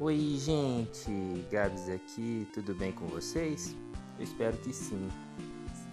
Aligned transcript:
Oi, 0.00 0.36
gente, 0.40 1.08
Gabs 1.52 1.88
aqui, 1.88 2.48
tudo 2.52 2.74
bem 2.74 2.90
com 2.90 3.06
vocês? 3.06 3.76
Eu 4.18 4.24
espero 4.24 4.56
que 4.56 4.72
sim. 4.72 5.08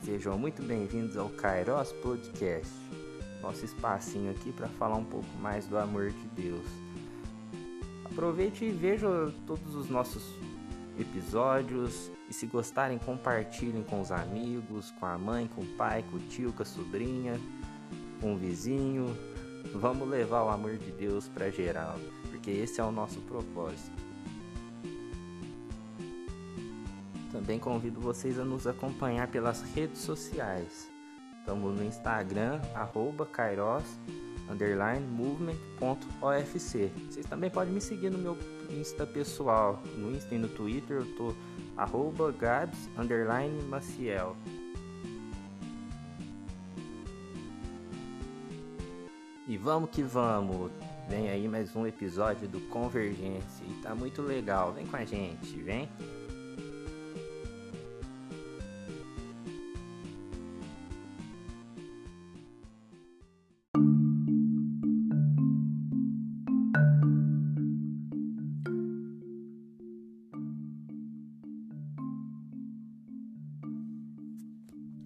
Sejam 0.03 0.39
muito 0.39 0.63
bem-vindos 0.63 1.15
ao 1.15 1.29
Kairos 1.29 1.91
Podcast, 2.01 2.73
nosso 3.43 3.63
espacinho 3.63 4.31
aqui 4.31 4.51
para 4.53 4.67
falar 4.69 4.97
um 4.97 5.05
pouco 5.05 5.27
mais 5.39 5.67
do 5.67 5.77
amor 5.77 6.09
de 6.09 6.27
Deus. 6.29 6.65
Aproveite 8.05 8.65
e 8.65 8.71
veja 8.71 9.07
todos 9.45 9.75
os 9.75 9.87
nossos 9.87 10.23
episódios 10.99 12.11
e 12.27 12.33
se 12.33 12.47
gostarem, 12.47 12.97
compartilhem 12.97 13.83
com 13.83 14.01
os 14.01 14.11
amigos, 14.11 14.89
com 14.99 15.05
a 15.05 15.15
mãe, 15.15 15.47
com 15.47 15.61
o 15.61 15.77
pai, 15.77 16.03
com 16.09 16.17
o 16.17 16.19
tio, 16.21 16.51
com 16.51 16.63
a 16.63 16.65
sobrinha, 16.65 17.39
com 18.19 18.33
o 18.33 18.37
vizinho. 18.37 19.15
Vamos 19.75 20.09
levar 20.09 20.43
o 20.43 20.49
amor 20.49 20.75
de 20.79 20.91
Deus 20.91 21.27
para 21.27 21.51
geral 21.51 21.99
porque 22.41 22.49
esse 22.49 22.81
é 22.81 22.83
o 22.83 22.91
nosso 22.91 23.21
propósito. 23.21 24.01
Também 27.31 27.59
convido 27.59 28.01
vocês 28.01 28.39
a 28.39 28.43
nos 28.43 28.65
acompanhar 28.65 29.27
pelas 29.27 29.61
redes 29.75 30.01
sociais. 30.01 30.89
Estamos 31.39 31.77
no 31.77 31.85
Instagram, 31.85 32.59
arroba 32.73 33.27
kairos, 33.27 33.83
underline, 34.49 35.05
movement.ofc. 35.05 36.91
Vocês 37.09 37.25
também 37.27 37.51
podem 37.51 37.73
me 37.73 37.79
seguir 37.79 38.09
no 38.09 38.17
meu 38.17 38.37
Insta 38.71 39.05
pessoal. 39.05 39.81
No 39.95 40.11
Insta 40.11 40.33
e 40.33 40.39
no 40.39 40.49
Twitter 40.49 40.97
eu 40.97 41.15
tô 41.15 41.35
arroba 41.77 42.31
gabs, 42.31 42.89
underline, 42.97 43.61
maciel. 43.65 44.35
E 49.47 49.57
vamos 49.57 49.91
que 49.91 50.01
vamos! 50.01 50.90
Vem 51.11 51.29
aí 51.29 51.45
mais 51.45 51.75
um 51.75 51.85
episódio 51.85 52.47
do 52.47 52.61
Convergência 52.69 53.65
e 53.67 53.81
tá 53.81 53.93
muito 53.93 54.21
legal. 54.21 54.71
Vem 54.71 54.87
com 54.87 54.95
a 54.95 55.03
gente, 55.03 55.61
vem. 55.61 55.89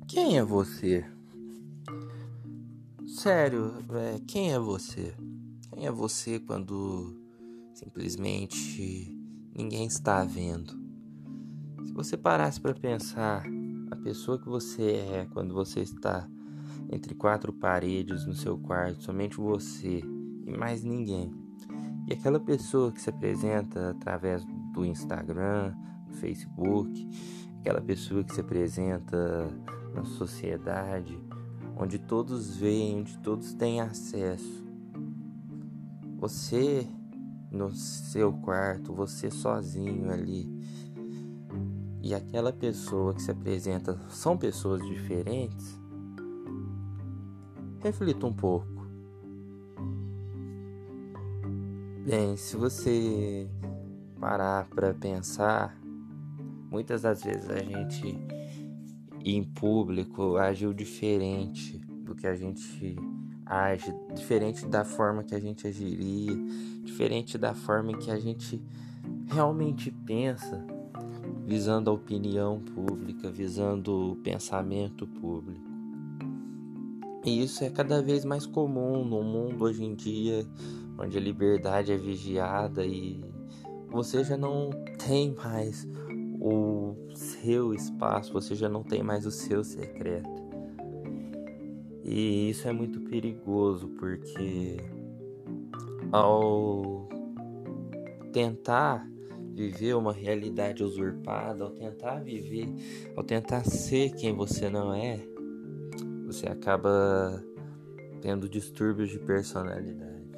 Quem 0.08 0.38
é 0.38 0.44
você? 0.44 1.04
Sério, 3.08 3.84
é, 3.92 4.20
quem 4.28 4.54
é 4.54 4.60
você? 4.60 5.25
É 5.86 5.92
você 5.92 6.40
quando 6.40 7.16
simplesmente 7.76 9.16
ninguém 9.56 9.86
está 9.86 10.24
vendo? 10.24 10.74
Se 11.86 11.94
você 11.94 12.18
parasse 12.18 12.60
para 12.60 12.74
pensar 12.74 13.44
a 13.92 13.96
pessoa 13.96 14.40
que 14.40 14.50
você 14.50 14.94
é 14.94 15.28
quando 15.32 15.54
você 15.54 15.82
está 15.82 16.28
entre 16.92 17.14
quatro 17.14 17.54
paredes 17.54 18.26
no 18.26 18.34
seu 18.34 18.58
quarto, 18.58 19.04
somente 19.04 19.38
você 19.38 20.02
e 20.48 20.58
mais 20.58 20.84
ninguém. 20.84 21.32
E 22.08 22.14
aquela 22.14 22.40
pessoa 22.40 22.92
que 22.92 23.00
se 23.00 23.12
apresenta 23.12 23.92
através 23.92 24.44
do 24.74 24.84
Instagram, 24.84 25.76
do 26.08 26.16
Facebook, 26.16 27.08
aquela 27.60 27.80
pessoa 27.80 28.24
que 28.24 28.34
se 28.34 28.42
apresenta 28.42 29.48
na 29.94 30.04
sociedade, 30.04 31.16
onde 31.78 32.00
todos 32.00 32.58
veem, 32.58 33.02
onde 33.02 33.20
todos 33.20 33.54
têm 33.54 33.82
acesso. 33.82 34.65
Você 36.18 36.88
no 37.52 37.72
seu 37.72 38.34
quarto, 38.34 38.94
você 38.94 39.32
sozinho 39.32 40.12
ali. 40.12 40.50
E 42.02 42.14
aquela 42.14 42.52
pessoa 42.54 43.14
que 43.14 43.22
se 43.22 43.32
apresenta 43.32 44.00
são 44.10 44.38
pessoas 44.38 44.86
diferentes. 44.86 45.80
Reflita 47.80 48.28
um 48.28 48.34
pouco. 48.34 48.68
Bem, 52.06 52.38
se 52.38 52.56
você 52.56 53.50
parar 54.20 54.68
para 54.70 54.94
pensar, 54.94 55.76
muitas 56.70 57.02
das 57.02 57.24
vezes 57.24 57.50
a 57.50 57.58
gente 57.58 58.20
em 59.24 59.44
público 59.44 60.38
agiu 60.38 60.72
diferente 60.72 61.80
do 61.80 62.14
que 62.14 62.28
a 62.28 62.36
gente 62.36 62.96
age, 63.46 63.94
diferente 64.14 64.66
da 64.66 64.84
forma 64.84 65.24
que 65.24 65.36
a 65.36 65.40
gente 65.40 65.68
agiria, 65.68 66.36
diferente 66.84 67.38
da 67.38 67.54
forma 67.54 67.92
em 67.92 67.98
que 67.98 68.10
a 68.10 68.20
gente 68.20 68.62
realmente 69.28 69.92
pensa, 69.92 70.66
visando 71.46 71.90
a 71.90 71.94
opinião 71.94 72.60
pública, 72.60 73.30
visando 73.30 74.12
o 74.12 74.16
pensamento 74.16 75.06
público. 75.08 75.64
E 77.24 77.44
isso 77.44 77.64
é 77.64 77.70
cada 77.70 78.02
vez 78.02 78.24
mais 78.24 78.46
comum 78.46 79.04
no 79.04 79.24
mundo 79.24 79.64
hoje 79.64 79.84
em 79.84 79.96
dia, 79.96 80.46
onde 80.98 81.18
a 81.18 81.22
liberdade 81.22 81.92
é 81.92 81.98
vigiada 81.98 82.86
e 82.86 83.24
você 83.90 84.24
já 84.24 84.38
não 84.38 84.70
tem 84.98 85.34
mais 85.34 85.88
o 86.40 86.96
seu 87.16 87.74
espaço, 87.74 88.32
você 88.32 88.54
já 88.54 88.70
não 88.70 88.84
tem 88.84 89.02
mais 89.02 89.26
o 89.26 89.32
seu 89.32 89.64
secreto. 89.64 90.45
E 92.08 92.52
isso 92.52 92.68
é 92.68 92.72
muito 92.72 93.02
perigoso 93.02 93.88
porque 93.98 94.78
ao 96.12 97.10
tentar 98.32 99.10
viver 99.56 99.96
uma 99.96 100.14
realidade 100.14 100.84
usurpada, 100.84 101.64
ao 101.64 101.72
tentar 101.72 102.20
viver, 102.20 102.72
ao 103.16 103.24
tentar 103.24 103.64
ser 103.66 104.12
quem 104.12 104.36
você 104.36 104.70
não 104.70 104.94
é, 104.94 105.20
você 106.28 106.48
acaba 106.48 107.44
tendo 108.22 108.48
distúrbios 108.48 109.10
de 109.10 109.18
personalidade. 109.18 110.30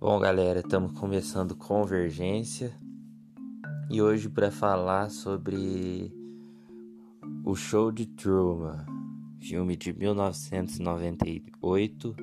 Bom, 0.00 0.18
galera, 0.18 0.58
estamos 0.58 0.98
começando 0.98 1.54
Convergência 1.54 2.74
e 3.88 4.02
hoje 4.02 4.28
para 4.28 4.50
falar 4.50 5.08
sobre 5.08 6.19
o 7.44 7.54
Show 7.56 7.90
de 7.90 8.06
Truman, 8.06 8.86
filme 9.40 9.76
de 9.76 9.92
1998, 9.94 12.14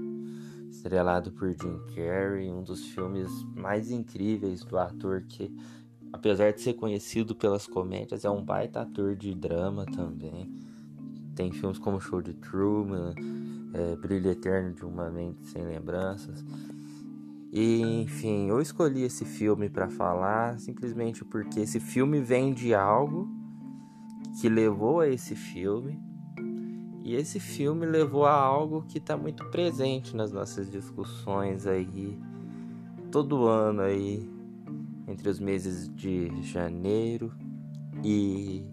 estrelado 0.70 1.32
por 1.32 1.50
Jim 1.50 1.80
Carrey, 1.96 2.52
um 2.52 2.62
dos 2.64 2.86
filmes 2.90 3.32
mais 3.56 3.90
incríveis 3.90 4.64
do 4.64 4.78
ator 4.78 5.24
que, 5.28 5.52
apesar 6.14 6.54
de 6.54 6.62
ser 6.62 6.76
conhecido 6.76 7.34
pelas 7.34 7.66
comédias, 7.66 8.26
é 8.26 8.30
um 8.30 8.44
baita 8.44 8.82
ator 8.82 9.16
de 9.16 9.34
drama 9.34 9.86
também. 9.86 10.56
Tem 11.36 11.52
filmes 11.52 11.80
como 11.80 12.00
Show 12.00 12.22
de 12.22 12.36
Truman, 12.36 13.16
é, 13.74 13.96
Brilho 13.96 14.30
Eterno 14.30 14.72
de 14.74 14.86
uma 14.86 15.10
Mente 15.10 15.48
Sem 15.48 15.66
Lembranças. 15.66 16.46
E, 17.52 17.82
enfim, 18.02 18.50
eu 18.50 18.62
escolhi 18.62 19.02
esse 19.02 19.26
filme 19.26 19.68
para 19.68 19.90
falar 19.90 20.60
simplesmente 20.60 21.26
porque 21.26 21.62
esse 21.62 21.80
filme 21.80 22.22
vem 22.22 22.54
de 22.54 22.76
algo 22.76 23.37
que 24.40 24.48
levou 24.48 25.00
a 25.00 25.08
esse 25.08 25.36
filme. 25.36 26.00
E 27.04 27.16
esse 27.16 27.40
filme 27.40 27.86
levou 27.86 28.26
a 28.26 28.34
algo 28.34 28.84
que 28.84 28.98
está 28.98 29.18
muito 29.18 29.46
presente 29.46 30.16
nas 30.16 30.32
nossas 30.32 30.70
discussões 30.70 31.66
aí, 31.66 32.20
todo 33.10 33.48
ano 33.48 33.82
aí, 33.82 34.30
entre 35.08 35.30
os 35.30 35.40
meses 35.40 35.88
de 35.96 36.42
janeiro 36.44 37.32
e 38.04 38.66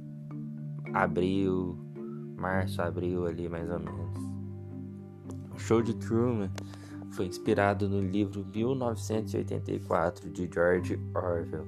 abril, 0.93 1.79
março, 2.37 2.83
abril 2.83 3.27
ali 3.27 3.49
mais 3.49 3.71
ou 3.71 3.79
menos. 3.79 4.19
O 5.55 5.59
show 5.59 5.81
de 5.81 5.95
Truman 5.95 6.51
foi 7.13 7.27
inspirado 7.27 7.89
no 7.89 8.01
livro 8.01 8.45
1984 8.53 10.29
de 10.29 10.51
George 10.53 10.99
Orwell. 11.15 11.67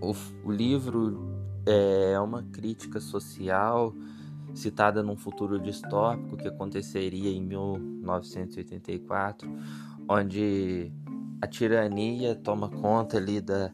O, 0.00 0.14
o 0.48 0.50
livro 0.50 1.33
é 1.66 2.18
uma 2.20 2.42
crítica 2.42 3.00
social 3.00 3.94
citada 4.54 5.02
num 5.02 5.16
futuro 5.16 5.58
distópico 5.58 6.36
que 6.36 6.46
aconteceria 6.46 7.30
em 7.30 7.42
1984, 7.42 9.50
onde 10.08 10.92
a 11.40 11.46
tirania 11.46 12.34
toma 12.34 12.68
conta 12.68 13.16
ali 13.16 13.40
da, 13.40 13.72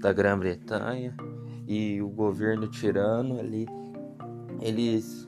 da 0.00 0.12
Grã-Bretanha 0.12 1.14
e 1.66 2.02
o 2.02 2.08
governo 2.08 2.66
tirano 2.66 3.38
ali 3.38 3.66
eles 4.60 5.26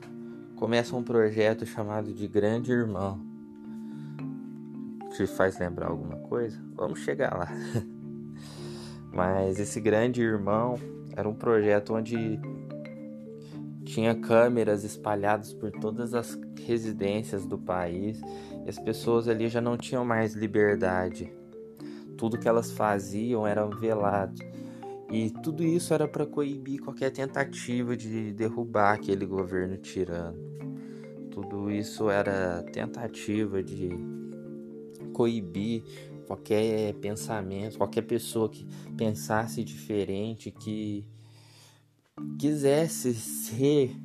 começam 0.55 0.99
um 0.99 1.03
projeto 1.03 1.65
chamado 1.65 2.13
de 2.13 2.27
Grande 2.27 2.71
Irmão. 2.71 3.19
Te 5.15 5.25
faz 5.25 5.59
lembrar 5.59 5.87
alguma 5.87 6.17
coisa? 6.17 6.59
Vamos 6.75 6.99
chegar 6.99 7.35
lá. 7.35 7.49
Mas 9.11 9.59
esse 9.59 9.79
grande 9.79 10.21
irmão 10.21 10.79
era 11.15 11.27
um 11.27 11.33
projeto 11.33 11.93
onde 11.93 12.39
tinha 13.85 14.15
câmeras 14.15 14.83
espalhadas 14.83 15.53
por 15.53 15.71
todas 15.71 16.13
as 16.13 16.39
residências 16.65 17.45
do 17.45 17.57
país 17.57 18.21
e 18.65 18.69
as 18.69 18.79
pessoas 18.79 19.27
ali 19.27 19.47
já 19.47 19.61
não 19.61 19.77
tinham 19.77 20.03
mais 20.03 20.33
liberdade. 20.33 21.31
Tudo 22.17 22.39
que 22.39 22.47
elas 22.47 22.71
faziam 22.71 23.45
era 23.45 23.65
velado. 23.65 24.41
E 25.11 25.29
tudo 25.29 25.63
isso 25.63 25.93
era 25.93 26.07
para 26.07 26.25
coibir 26.25 26.81
qualquer 26.81 27.11
tentativa 27.11 27.95
de 27.95 28.33
derrubar 28.33 28.93
aquele 28.93 29.25
governo 29.25 29.77
tirano. 29.77 30.37
Tudo 31.29 31.69
isso 31.69 32.09
era 32.09 32.63
tentativa 32.71 33.61
de 33.61 33.89
coibir 35.13 35.83
qualquer 36.25 36.93
pensamento, 36.95 37.77
qualquer 37.77 38.03
pessoa 38.03 38.49
que 38.49 38.65
pensasse 38.97 39.63
diferente, 39.63 40.51
que 40.51 41.05
quisesse 42.39 43.13
ser 43.13 43.95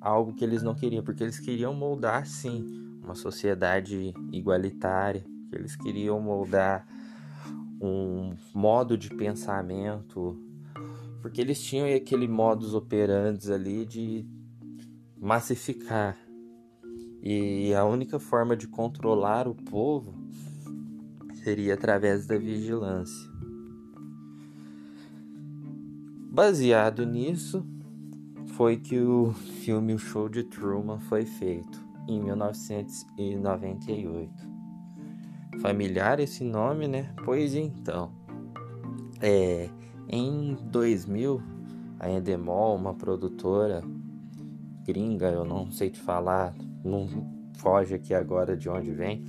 algo 0.00 0.34
que 0.34 0.44
eles 0.44 0.62
não 0.62 0.74
queriam, 0.74 1.04
porque 1.04 1.22
eles 1.22 1.38
queriam 1.38 1.74
moldar 1.74 2.26
sim 2.26 2.64
uma 3.02 3.14
sociedade 3.14 4.14
igualitária, 4.32 5.24
eles 5.52 5.76
queriam 5.76 6.20
moldar 6.20 6.86
um 7.80 8.36
modo 8.54 8.96
de 8.96 9.10
pensamento, 9.10 10.40
porque 11.20 11.40
eles 11.40 11.62
tinham 11.62 11.92
aquele 11.94 12.28
modus 12.28 12.74
operandi 12.74 13.52
ali 13.52 13.84
de 13.84 14.26
massificar. 15.18 16.16
E 17.22 17.72
a 17.74 17.84
única 17.84 18.18
forma 18.18 18.56
de 18.56 18.66
controlar 18.66 19.46
o 19.46 19.54
povo 19.54 20.21
seria 21.42 21.74
através 21.74 22.26
da 22.26 22.38
vigilância. 22.38 23.30
Baseado 26.30 27.04
nisso, 27.04 27.66
foi 28.54 28.78
que 28.78 28.98
o 28.98 29.32
filme 29.32 29.92
O 29.94 29.98
Show 29.98 30.28
de 30.28 30.44
Truman 30.44 30.98
foi 30.98 31.26
feito 31.26 31.82
em 32.08 32.22
1998 32.22 34.52
familiar 35.60 36.18
esse 36.18 36.42
nome, 36.42 36.88
né? 36.88 37.14
Pois 37.24 37.54
então, 37.54 38.10
é, 39.20 39.68
em 40.08 40.56
2000, 40.64 41.40
a 42.00 42.10
Endemol, 42.10 42.74
uma 42.76 42.94
produtora 42.94 43.84
gringa, 44.84 45.30
eu 45.30 45.44
não 45.44 45.70
sei 45.70 45.90
te 45.90 46.00
falar, 46.00 46.52
não 46.84 47.06
foge 47.58 47.94
aqui 47.94 48.12
agora 48.12 48.56
de 48.56 48.68
onde 48.68 48.90
vem, 48.90 49.24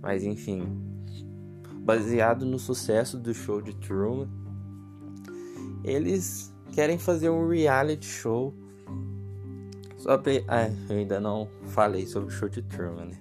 mas 0.00 0.24
enfim, 0.24 0.62
baseado 1.84 2.46
no 2.46 2.58
sucesso 2.58 3.18
do 3.18 3.34
show 3.34 3.60
de 3.60 3.74
Truman, 3.74 4.28
eles 5.84 6.52
querem 6.72 6.98
fazer 6.98 7.28
um 7.28 7.46
reality 7.46 8.06
show. 8.06 8.54
Pra... 10.02 10.18
Ah, 10.48 10.70
eu 10.88 10.96
ainda 10.96 11.20
não 11.20 11.48
falei 11.66 12.06
sobre 12.06 12.28
o 12.28 12.32
show 12.32 12.48
de 12.48 12.62
Truman, 12.62 13.06
né? 13.06 13.18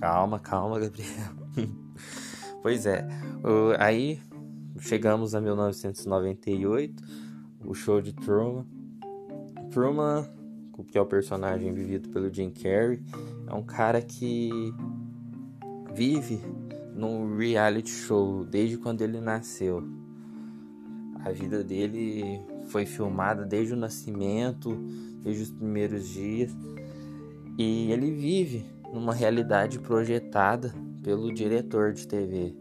Calma, 0.00 0.38
calma, 0.38 0.78
Gabriel. 0.78 1.08
pois 2.62 2.84
é, 2.86 3.06
aí 3.78 4.20
chegamos 4.80 5.34
a 5.34 5.40
1998, 5.40 7.02
o 7.64 7.74
show 7.74 8.00
de 8.00 8.12
Truman. 8.12 8.66
Truman, 9.70 10.28
que 10.88 10.98
é 10.98 11.00
o 11.00 11.06
personagem 11.06 11.72
vivido 11.72 12.08
pelo 12.10 12.32
Jim 12.32 12.50
Carrey, 12.50 13.02
é 13.48 13.54
um 13.54 13.62
cara 13.62 14.00
que 14.00 14.50
vive 15.92 16.40
num 16.94 17.36
reality 17.36 17.90
show 17.90 18.44
desde 18.44 18.78
quando 18.78 19.02
ele 19.02 19.20
nasceu. 19.20 19.82
A 21.24 21.30
vida 21.30 21.64
dele 21.64 22.40
foi 22.66 22.86
filmada 22.86 23.44
desde 23.44 23.74
o 23.74 23.76
nascimento, 23.76 24.76
desde 25.22 25.42
os 25.42 25.50
primeiros 25.50 26.08
dias, 26.08 26.54
e 27.58 27.90
ele 27.90 28.10
vive 28.10 28.64
numa 28.92 29.12
realidade 29.12 29.78
projetada 29.78 30.74
pelo 31.02 31.32
diretor 31.32 31.92
de 31.92 32.06
TV, 32.06 32.54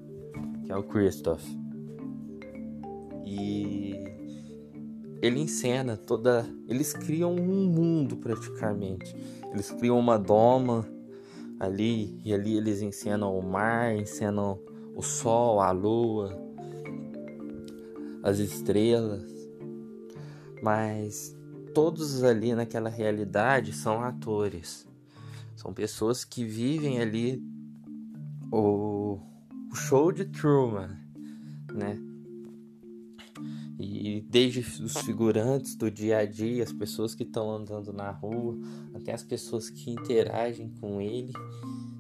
que 0.66 0.72
é 0.72 0.76
o 0.76 0.84
Christoph. 0.84 1.44
E 3.26 3.96
ele 5.22 5.40
encena 5.40 5.96
toda. 5.96 6.46
Eles 6.68 6.94
criam 6.94 7.34
um 7.34 7.66
mundo 7.66 8.18
praticamente. 8.18 9.16
Eles 9.52 9.72
criam 9.72 9.98
uma 9.98 10.18
doma 10.18 10.86
ali, 11.60 12.20
e 12.24 12.34
ali 12.34 12.56
eles 12.58 12.82
encenam 12.82 13.38
o 13.38 13.42
mar, 13.42 13.96
encenam 13.96 14.60
o 14.96 15.02
sol, 15.02 15.60
a 15.60 15.72
lua, 15.72 16.38
as 18.22 18.40
estrelas. 18.40 19.32
Mas 20.62 21.36
todos 21.74 22.24
ali 22.24 22.54
naquela 22.54 22.90
realidade 22.90 23.74
são 23.74 24.02
atores. 24.02 24.88
São 25.56 25.74
pessoas 25.74 26.24
que 26.24 26.44
vivem 26.44 27.00
ali 27.00 27.44
o, 28.52 29.20
o 29.72 29.76
show 29.76 30.12
de 30.12 30.26
Truman, 30.26 30.98
né? 31.74 32.13
E 33.86 34.22
desde 34.22 34.62
os 34.62 34.98
figurantes 35.00 35.76
do 35.76 35.92
dia 35.92 36.20
a 36.20 36.26
dia, 36.26 36.64
as 36.64 36.72
pessoas 36.72 37.14
que 37.14 37.24
estão 37.24 37.52
andando 37.52 37.92
na 37.92 38.12
rua, 38.12 38.58
até 38.94 39.12
as 39.12 39.24
pessoas 39.24 39.70
que 39.70 39.92
interagem 39.92 40.72
com 40.80 41.02
ele, 41.02 41.34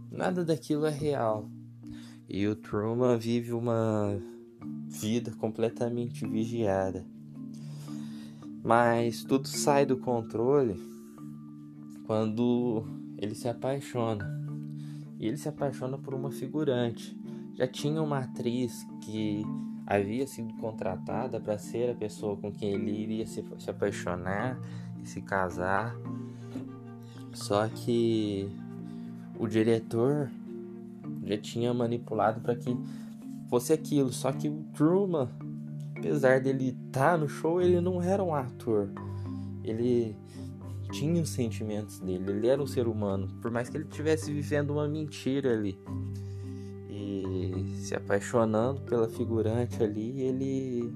nada 0.10 0.46
daquilo 0.46 0.86
é 0.86 0.90
real. 0.90 1.50
E 2.30 2.48
o 2.48 2.56
Truman 2.56 3.18
vive 3.18 3.52
uma 3.52 4.18
vida 4.88 5.32
completamente 5.32 6.26
vigiada. 6.26 7.06
Mas 8.64 9.26
tudo 9.26 9.50
sai 9.50 9.86
do 9.86 9.98
controle 9.98 10.80
quando 12.06 12.86
ele 13.18 13.36
se 13.36 13.50
apaixona. 13.50 14.42
E 15.20 15.28
ele 15.28 15.38
se 15.38 15.50
apaixona 15.50 15.98
por 15.98 16.14
uma 16.14 16.32
figurante. 16.32 17.18
Já 17.56 17.68
tinha 17.68 18.02
uma 18.02 18.20
atriz 18.20 18.88
que 19.02 19.44
havia 19.86 20.26
sido 20.26 20.54
contratada 20.56 21.40
para 21.40 21.58
ser 21.58 21.92
a 21.92 21.96
pessoa 21.96 22.38
com 22.38 22.52
quem 22.52 22.74
ele 22.74 22.92
iria 22.92 23.26
se, 23.26 23.44
se 23.60 23.70
apaixonar 23.70 24.60
e 25.02 25.08
se 25.08 25.22
casar. 25.22 25.96
Só 27.34 27.68
que 27.68 28.50
o 29.38 29.48
diretor 29.48 30.30
já 31.26 31.38
tinha 31.38 31.74
manipulado 31.74 32.42
para 32.42 32.56
que 32.56 32.78
fosse 33.50 33.74
aquilo. 33.74 34.12
Só 34.12 34.32
que 34.32 34.48
o 34.48 34.64
Truman, 34.74 35.30
apesar 35.98 36.40
dele 36.40 36.78
estar 36.88 37.12
tá 37.12 37.18
no 37.18 37.28
show, 37.28 37.62
ele 37.62 37.80
não 37.82 38.02
era 38.02 38.24
um 38.24 38.34
ator. 38.34 38.90
Ele 39.64 40.16
tinha 40.92 41.22
os 41.22 41.30
sentimentos 41.30 42.00
dele, 42.00 42.30
ele 42.30 42.48
era 42.48 42.62
um 42.62 42.68
ser 42.68 42.88
humano, 42.88 43.28
por 43.42 43.50
mais 43.50 43.68
que 43.68 43.78
ele 43.78 43.86
estivesse 43.86 44.32
vivendo 44.32 44.72
uma 44.72 44.88
mentira 44.88 45.54
ali. 45.54 45.78
Se 47.84 47.94
apaixonando 47.94 48.80
pela 48.84 49.10
figurante 49.10 49.84
ali, 49.84 50.22
ele 50.22 50.94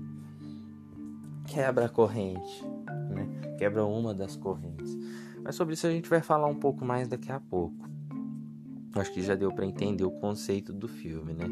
quebra 1.46 1.88
a 1.88 1.89
corrente, 1.89 2.63
né? 3.10 3.27
Quebra 3.58 3.84
uma 3.84 4.13
das 4.13 4.38
correntes. 4.38 4.98
Mas 5.44 5.56
sobre 5.56 5.74
isso 5.74 5.86
a 5.86 5.89
gente 5.89 6.10
vai 6.10 6.22
falar 6.22 6.48
um 6.48 6.56
pouco 6.56 6.86
mais 6.86 7.10
daqui 7.10 7.29
a 7.29 7.41
pouco. 7.41 7.75
Acho 8.96 9.12
que 9.12 9.22
já 9.22 9.36
deu 9.36 9.51
para 9.51 9.65
entender 9.65 10.06
o 10.06 10.12
conceito 10.12 10.72
do 10.72 10.88
filme, 10.88 11.34
né? 11.34 11.50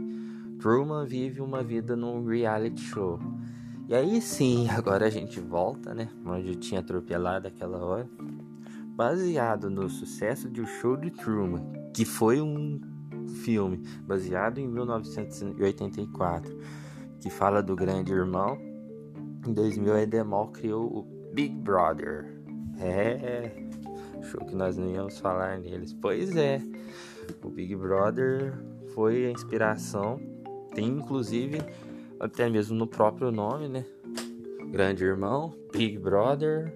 Truman 0.57 1.05
vive 1.05 1.41
uma 1.41 1.61
vida 1.61 1.97
num 1.97 2.25
reality 2.25 2.79
show. 2.79 3.19
E 3.89 3.93
aí 3.93 4.21
sim, 4.21 4.69
agora 4.71 5.05
a 5.05 5.09
gente 5.09 5.41
volta, 5.41 5.93
né? 5.93 6.07
Onde 6.25 6.47
eu 6.47 6.55
tinha 6.55 6.79
atropelado 6.79 7.45
aquela 7.45 7.83
hora 7.83 8.09
baseado 8.95 9.69
no 9.69 9.89
sucesso 9.89 10.49
de 10.49 10.61
O 10.61 10.65
Show 10.65 10.95
de 10.95 11.11
Truman, 11.11 11.61
que 11.93 12.05
foi 12.05 12.39
um 12.39 12.79
filme 13.27 13.83
baseado 14.05 14.59
em 14.59 14.67
1984, 14.67 16.57
que 17.19 17.29
fala 17.29 17.61
do 17.61 17.75
grande 17.75 18.13
irmão. 18.13 18.57
Em 19.45 19.53
2000, 19.53 19.93
a 19.93 20.01
Edemol 20.01 20.47
criou 20.47 20.85
o 20.85 21.31
Big 21.33 21.53
Brother. 21.55 22.33
É, 22.79 23.65
show 24.23 24.43
que 24.45 24.55
nós 24.55 24.77
não 24.77 24.87
íamos 24.87 25.19
falar 25.19 25.59
neles. 25.59 25.93
Pois 25.93 26.35
é, 26.35 26.61
o 27.43 27.49
Big 27.49 27.75
Brother 27.75 28.53
foi 28.93 29.25
a 29.25 29.31
inspiração, 29.31 30.19
tem 30.73 30.87
inclusive 30.87 31.59
até 32.19 32.49
mesmo 32.49 32.75
no 32.75 32.87
próprio 32.87 33.31
nome, 33.31 33.67
né? 33.67 33.85
Grande 34.71 35.03
irmão, 35.03 35.53
Big 35.71 35.97
Brother, 35.97 36.73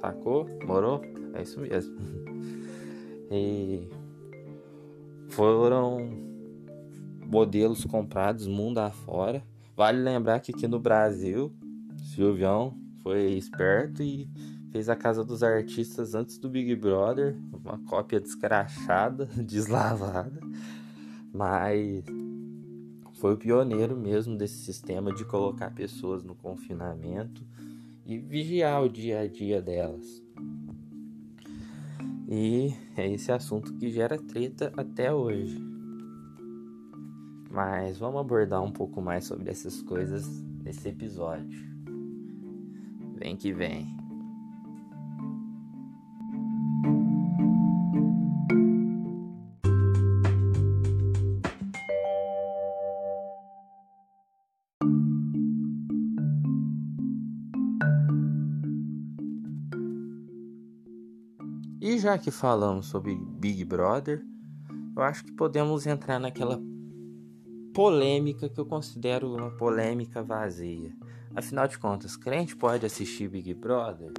sacou? 0.00 0.46
Morou? 0.66 1.00
É 1.34 1.42
isso 1.42 1.60
mesmo. 1.60 1.96
E 3.30 3.86
foram 5.38 5.98
modelos 7.24 7.84
comprados 7.84 8.48
mundo 8.48 8.78
afora. 8.78 9.40
Vale 9.76 10.02
lembrar 10.02 10.40
que 10.40 10.50
aqui 10.50 10.66
no 10.66 10.80
Brasil, 10.80 11.54
Silvião 12.12 12.76
foi 13.04 13.34
esperto 13.34 14.02
e 14.02 14.28
fez 14.72 14.88
a 14.88 14.96
Casa 14.96 15.24
dos 15.24 15.44
Artistas 15.44 16.16
antes 16.16 16.38
do 16.38 16.50
Big 16.50 16.74
Brother, 16.74 17.38
uma 17.52 17.78
cópia 17.88 18.18
descrachada, 18.18 19.26
deslavada, 19.38 20.40
mas 21.32 22.02
foi 23.20 23.34
o 23.34 23.38
pioneiro 23.38 23.96
mesmo 23.96 24.36
desse 24.36 24.64
sistema 24.64 25.14
de 25.14 25.24
colocar 25.24 25.70
pessoas 25.70 26.24
no 26.24 26.34
confinamento 26.34 27.46
e 28.04 28.18
vigiar 28.18 28.82
o 28.82 28.88
dia 28.88 29.20
a 29.20 29.28
dia 29.28 29.62
delas. 29.62 30.20
E 32.30 32.74
é 32.94 33.10
esse 33.10 33.32
assunto 33.32 33.72
que 33.74 33.88
gera 33.88 34.18
treta 34.18 34.70
até 34.76 35.12
hoje. 35.12 35.58
Mas 37.50 37.96
vamos 37.98 38.20
abordar 38.20 38.62
um 38.62 38.70
pouco 38.70 39.00
mais 39.00 39.24
sobre 39.24 39.50
essas 39.50 39.80
coisas 39.80 40.28
nesse 40.62 40.90
episódio. 40.90 41.66
Vem 43.16 43.34
que 43.34 43.50
vem. 43.50 43.97
Já 62.08 62.16
que 62.16 62.30
falamos 62.30 62.86
sobre 62.86 63.14
Big 63.14 63.62
Brother, 63.66 64.24
eu 64.96 65.02
acho 65.02 65.22
que 65.26 65.32
podemos 65.32 65.86
entrar 65.86 66.18
naquela 66.18 66.58
polêmica 67.74 68.48
que 68.48 68.58
eu 68.58 68.64
considero 68.64 69.34
uma 69.34 69.50
polêmica 69.50 70.22
vazia. 70.22 70.90
Afinal 71.36 71.68
de 71.68 71.78
contas, 71.78 72.16
crente 72.16 72.56
pode 72.56 72.86
assistir 72.86 73.28
Big 73.28 73.52
Brother? 73.52 74.10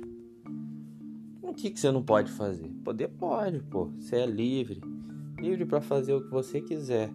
O 1.41 1.51
que, 1.51 1.71
que 1.71 1.79
você 1.79 1.91
não 1.91 2.03
pode 2.03 2.31
fazer? 2.31 2.69
Poder 2.83 3.07
pode, 3.07 3.59
pô. 3.63 3.85
Você 3.99 4.17
é 4.17 4.25
livre. 4.27 4.81
Livre 5.39 5.65
para 5.65 5.81
fazer 5.81 6.13
o 6.13 6.23
que 6.23 6.29
você 6.29 6.61
quiser. 6.61 7.11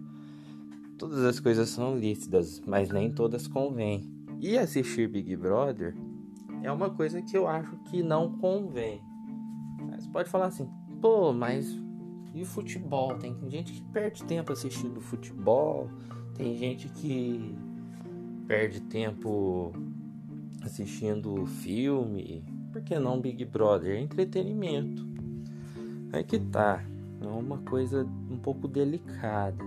Todas 0.97 1.19
as 1.19 1.39
coisas 1.39 1.69
são 1.69 1.97
lícitas, 1.97 2.61
mas 2.67 2.89
nem 2.89 3.13
todas 3.13 3.47
convêm. 3.47 4.11
E 4.41 4.57
assistir 4.57 5.07
Big 5.07 5.37
Brother 5.37 5.95
é 6.61 6.69
uma 6.69 6.89
coisa 6.89 7.21
que 7.21 7.37
eu 7.37 7.47
acho 7.47 7.77
que 7.85 8.03
não 8.03 8.37
convém. 8.39 9.01
Pode 10.15 10.29
falar 10.29 10.45
assim, 10.45 10.65
pô, 11.01 11.33
mas 11.33 11.77
e 12.33 12.45
futebol? 12.45 13.15
Tem 13.15 13.37
gente 13.49 13.73
que 13.73 13.81
perde 13.91 14.23
tempo 14.23 14.53
assistindo 14.53 15.01
futebol, 15.01 15.89
tem 16.35 16.55
gente 16.55 16.87
que 16.87 17.53
perde 18.47 18.79
tempo 18.79 19.73
assistindo 20.63 21.45
filme. 21.45 22.45
Por 22.71 22.81
que 22.81 22.97
não 22.97 23.19
Big 23.19 23.43
Brother? 23.43 23.97
É 23.97 23.99
entretenimento. 23.99 25.05
Aí 26.13 26.23
que 26.23 26.39
tá. 26.39 26.81
É 27.19 27.27
uma 27.27 27.57
coisa 27.57 28.07
um 28.31 28.37
pouco 28.37 28.69
delicada. 28.69 29.65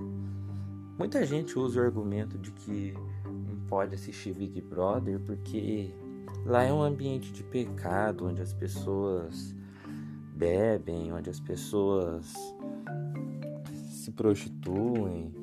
Muita 0.98 1.26
gente 1.26 1.58
usa 1.58 1.78
o 1.78 1.84
argumento 1.84 2.38
de 2.38 2.52
que 2.52 2.94
não 3.26 3.66
pode 3.66 3.94
assistir 3.94 4.32
Big 4.32 4.62
Brother 4.62 5.20
porque 5.20 5.90
lá 6.46 6.62
é 6.62 6.72
um 6.72 6.80
ambiente 6.80 7.30
de 7.34 7.42
pecado 7.42 8.26
onde 8.26 8.40
as 8.40 8.54
pessoas 8.54 9.57
bebem, 10.38 11.12
onde 11.12 11.28
as 11.28 11.40
pessoas 11.40 12.32
se 13.90 14.12
prostituem 14.12 15.34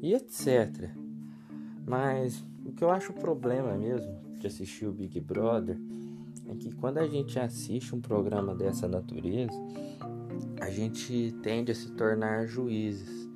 e 0.00 0.14
etc. 0.14 0.90
Mas 1.86 2.42
o 2.64 2.72
que 2.72 2.82
eu 2.82 2.90
acho 2.90 3.12
o 3.12 3.14
problema 3.14 3.76
mesmo 3.76 4.18
de 4.38 4.46
assistir 4.46 4.86
o 4.86 4.92
Big 4.92 5.20
Brother 5.20 5.78
é 6.48 6.54
que 6.54 6.74
quando 6.74 6.98
a 6.98 7.06
gente 7.06 7.38
assiste 7.38 7.94
um 7.94 8.00
programa 8.00 8.54
dessa 8.54 8.88
natureza, 8.88 9.52
a 10.60 10.70
gente 10.70 11.34
tende 11.42 11.70
a 11.70 11.74
se 11.74 11.90
tornar 11.92 12.46
juízes 12.46 13.28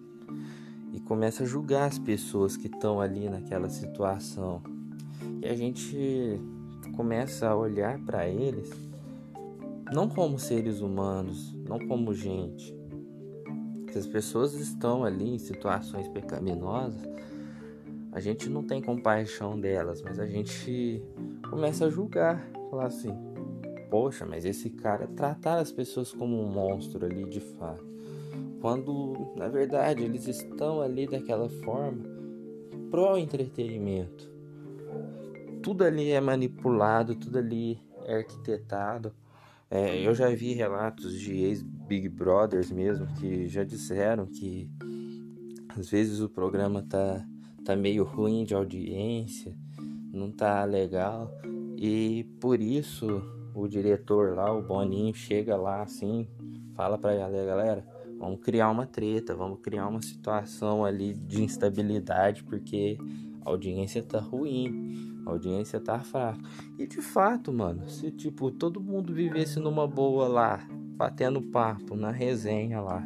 e 0.93 1.01
começa 1.01 1.43
a 1.43 1.47
julgar 1.47 1.89
as 1.89 1.99
pessoas 1.99 2.57
que 2.57 2.69
estão 2.69 3.01
ali 3.01 3.29
naquela 3.29 3.69
situação. 3.69 4.63
E 5.43 5.47
a 5.47 5.55
gente 5.55 6.41
começa 6.97 7.49
a 7.49 7.55
olhar 7.55 7.99
para 8.01 8.27
eles 8.27 8.86
não 9.93 10.09
como 10.09 10.39
seres 10.39 10.81
humanos, 10.81 11.55
não 11.69 11.79
como 11.79 12.13
gente. 12.13 12.75
Se 13.93 13.99
as 13.99 14.07
pessoas 14.07 14.55
estão 14.55 15.05
ali 15.05 15.35
em 15.35 15.39
situações 15.39 16.09
pecaminosas, 16.09 17.03
a 18.13 18.21
gente 18.21 18.49
não 18.49 18.63
tem 18.63 18.83
compaixão 18.83 19.59
delas, 19.59 20.03
mas 20.03 20.19
a 20.19 20.27
gente 20.27 21.03
começa 21.49 21.87
a 21.87 21.91
julgar, 21.91 22.51
falar 22.71 22.87
assim: 22.87 23.15
poxa, 23.89 24.27
mas 24.27 24.45
esse 24.45 24.71
cara 24.71 25.07
tratar 25.07 25.59
as 25.59 25.71
pessoas 25.71 26.13
como 26.13 26.41
um 26.41 26.51
monstro 26.51 27.05
ali 27.05 27.25
de 27.25 27.41
fato. 27.41 27.85
Quando 28.61 29.33
na 29.37 29.49
verdade 29.49 30.03
eles 30.03 30.27
estão 30.27 30.81
ali 30.81 31.07
daquela 31.07 31.49
forma 31.49 32.03
pro 32.91 33.17
entretenimento. 33.17 34.31
Tudo 35.63 35.85
ali 35.85 36.11
é 36.11 36.21
manipulado, 36.21 37.15
tudo 37.15 37.39
ali 37.39 37.79
é 38.05 38.17
arquitetado 38.17 39.13
é, 39.71 40.07
eu 40.07 40.15
já 40.15 40.29
vi 40.31 40.53
relatos 40.53 41.19
de 41.19 41.35
ex-Big 41.45 42.09
Brothers 42.09 42.71
mesmo 42.71 43.07
que 43.15 43.49
já 43.49 43.65
disseram 43.65 44.27
que 44.27 44.71
às 45.77 45.91
vezes 45.91 46.21
o 46.21 46.29
programa 46.29 46.83
tá, 46.83 47.27
tá 47.65 47.75
meio 47.77 48.05
ruim 48.05 48.45
de 48.45 48.55
audiência, 48.55 49.57
não 50.13 50.31
tá 50.31 50.65
legal 50.65 51.31
e 51.77 52.25
por 52.41 52.61
isso 52.61 53.23
o 53.55 53.67
diretor 53.67 54.35
lá, 54.35 54.53
o 54.53 54.63
Boninho, 54.63 55.15
chega 55.15 55.57
lá 55.57 55.83
assim, 55.83 56.29
fala 56.75 56.99
pra 56.99 57.17
galera, 57.17 57.47
galera, 57.47 57.87
vamos 58.19 58.41
criar 58.41 58.71
uma 58.71 58.87
treta, 58.87 59.35
vamos 59.35 59.61
criar 59.61 59.89
uma 59.89 60.03
situação 60.03 60.85
ali 60.85 61.15
de 61.15 61.43
instabilidade 61.43 62.45
porque 62.45 62.99
a 63.45 63.51
audiência 63.51 64.03
tá 64.03 64.21
ruim. 64.21 65.06
A 65.27 65.31
audiência 65.31 65.81
tá 65.81 65.99
fraca. 65.99 66.41
E 66.79 66.87
de 66.87 67.03
fato, 67.03 67.53
mano, 67.53 67.89
se 67.89 68.13
tipo 68.13 68.51
todo 68.51 68.81
mundo 68.81 69.13
vivesse 69.13 69.59
numa 69.59 69.87
boa 69.87 70.29
lá, 70.29 70.65
batendo 70.97 71.43
papo 71.43 71.97
na 71.97 72.13
resenha 72.13 72.81
lá, 72.81 73.05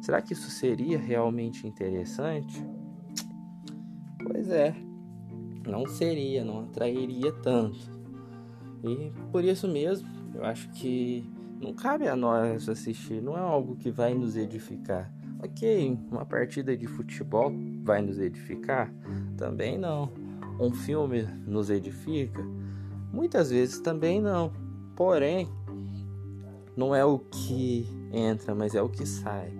será 0.00 0.22
que 0.22 0.32
isso 0.32 0.50
seria 0.50 0.98
realmente 0.98 1.66
interessante? 1.66 2.66
Pois 4.22 4.48
é, 4.48 4.74
não 5.68 5.86
seria, 5.86 6.42
não 6.44 6.60
atrairia 6.60 7.30
tanto. 7.42 8.00
E 8.82 9.12
por 9.30 9.44
isso 9.44 9.68
mesmo, 9.68 10.08
eu 10.34 10.42
acho 10.44 10.70
que 10.70 11.30
não 11.60 11.74
cabe 11.74 12.08
a 12.08 12.16
nós 12.16 12.68
assistir, 12.70 13.22
não 13.22 13.36
é 13.36 13.40
algo 13.40 13.76
que 13.76 13.90
vai 13.90 14.14
nos 14.14 14.34
edificar. 14.34 15.12
Ok, 15.42 15.98
uma 16.10 16.24
partida 16.24 16.76
de 16.76 16.86
futebol 16.86 17.52
vai 17.82 18.00
nos 18.00 18.18
edificar? 18.18 18.92
Também 19.36 19.78
não 19.78 20.10
um 20.60 20.72
filme 20.72 21.22
nos 21.46 21.70
edifica? 21.70 22.44
Muitas 23.12 23.50
vezes 23.50 23.80
também 23.80 24.20
não. 24.20 24.52
Porém, 24.94 25.48
não 26.76 26.94
é 26.94 27.04
o 27.04 27.18
que 27.18 27.86
entra, 28.12 28.54
mas 28.54 28.74
é 28.74 28.82
o 28.82 28.88
que 28.88 29.06
sai. 29.06 29.52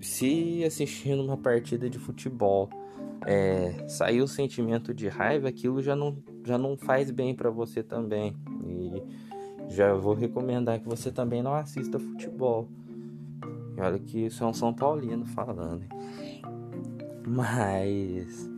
Se 0.00 0.62
assistindo 0.64 1.22
uma 1.22 1.36
partida 1.36 1.90
de 1.90 1.98
futebol 1.98 2.70
é, 3.26 3.88
sair 3.88 4.20
o 4.20 4.28
sentimento 4.28 4.92
de 4.92 5.08
raiva, 5.08 5.48
aquilo 5.48 5.82
já 5.82 5.96
não, 5.96 6.16
já 6.44 6.58
não 6.58 6.76
faz 6.76 7.10
bem 7.10 7.34
para 7.34 7.50
você 7.50 7.82
também. 7.82 8.36
E 8.66 9.02
já 9.68 9.94
vou 9.94 10.14
recomendar 10.14 10.78
que 10.80 10.88
você 10.88 11.10
também 11.10 11.42
não 11.42 11.54
assista 11.54 11.98
futebol. 11.98 12.68
E 13.76 13.80
olha 13.80 13.98
que 13.98 14.26
isso 14.26 14.44
é 14.44 14.46
um 14.46 14.52
São 14.52 14.72
Paulino 14.72 15.26
falando. 15.26 15.84
Mas 17.26 18.50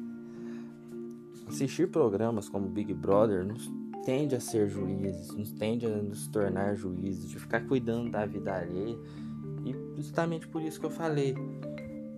assistir 1.46 1.88
programas 1.88 2.48
como 2.48 2.68
Big 2.68 2.92
Brother 2.92 3.44
nos 3.44 3.70
tende 4.04 4.34
a 4.34 4.40
ser 4.40 4.68
juízes, 4.68 5.32
nos 5.32 5.52
tende 5.52 5.86
a 5.86 5.88
nos 5.88 6.26
tornar 6.28 6.74
juízes, 6.74 7.30
de 7.30 7.38
ficar 7.38 7.60
cuidando 7.66 8.10
da 8.10 8.26
vida 8.26 8.54
alheia. 8.54 8.98
E 9.64 9.74
justamente 9.96 10.48
por 10.48 10.62
isso 10.62 10.80
que 10.80 10.86
eu 10.86 10.90
falei, 10.90 11.34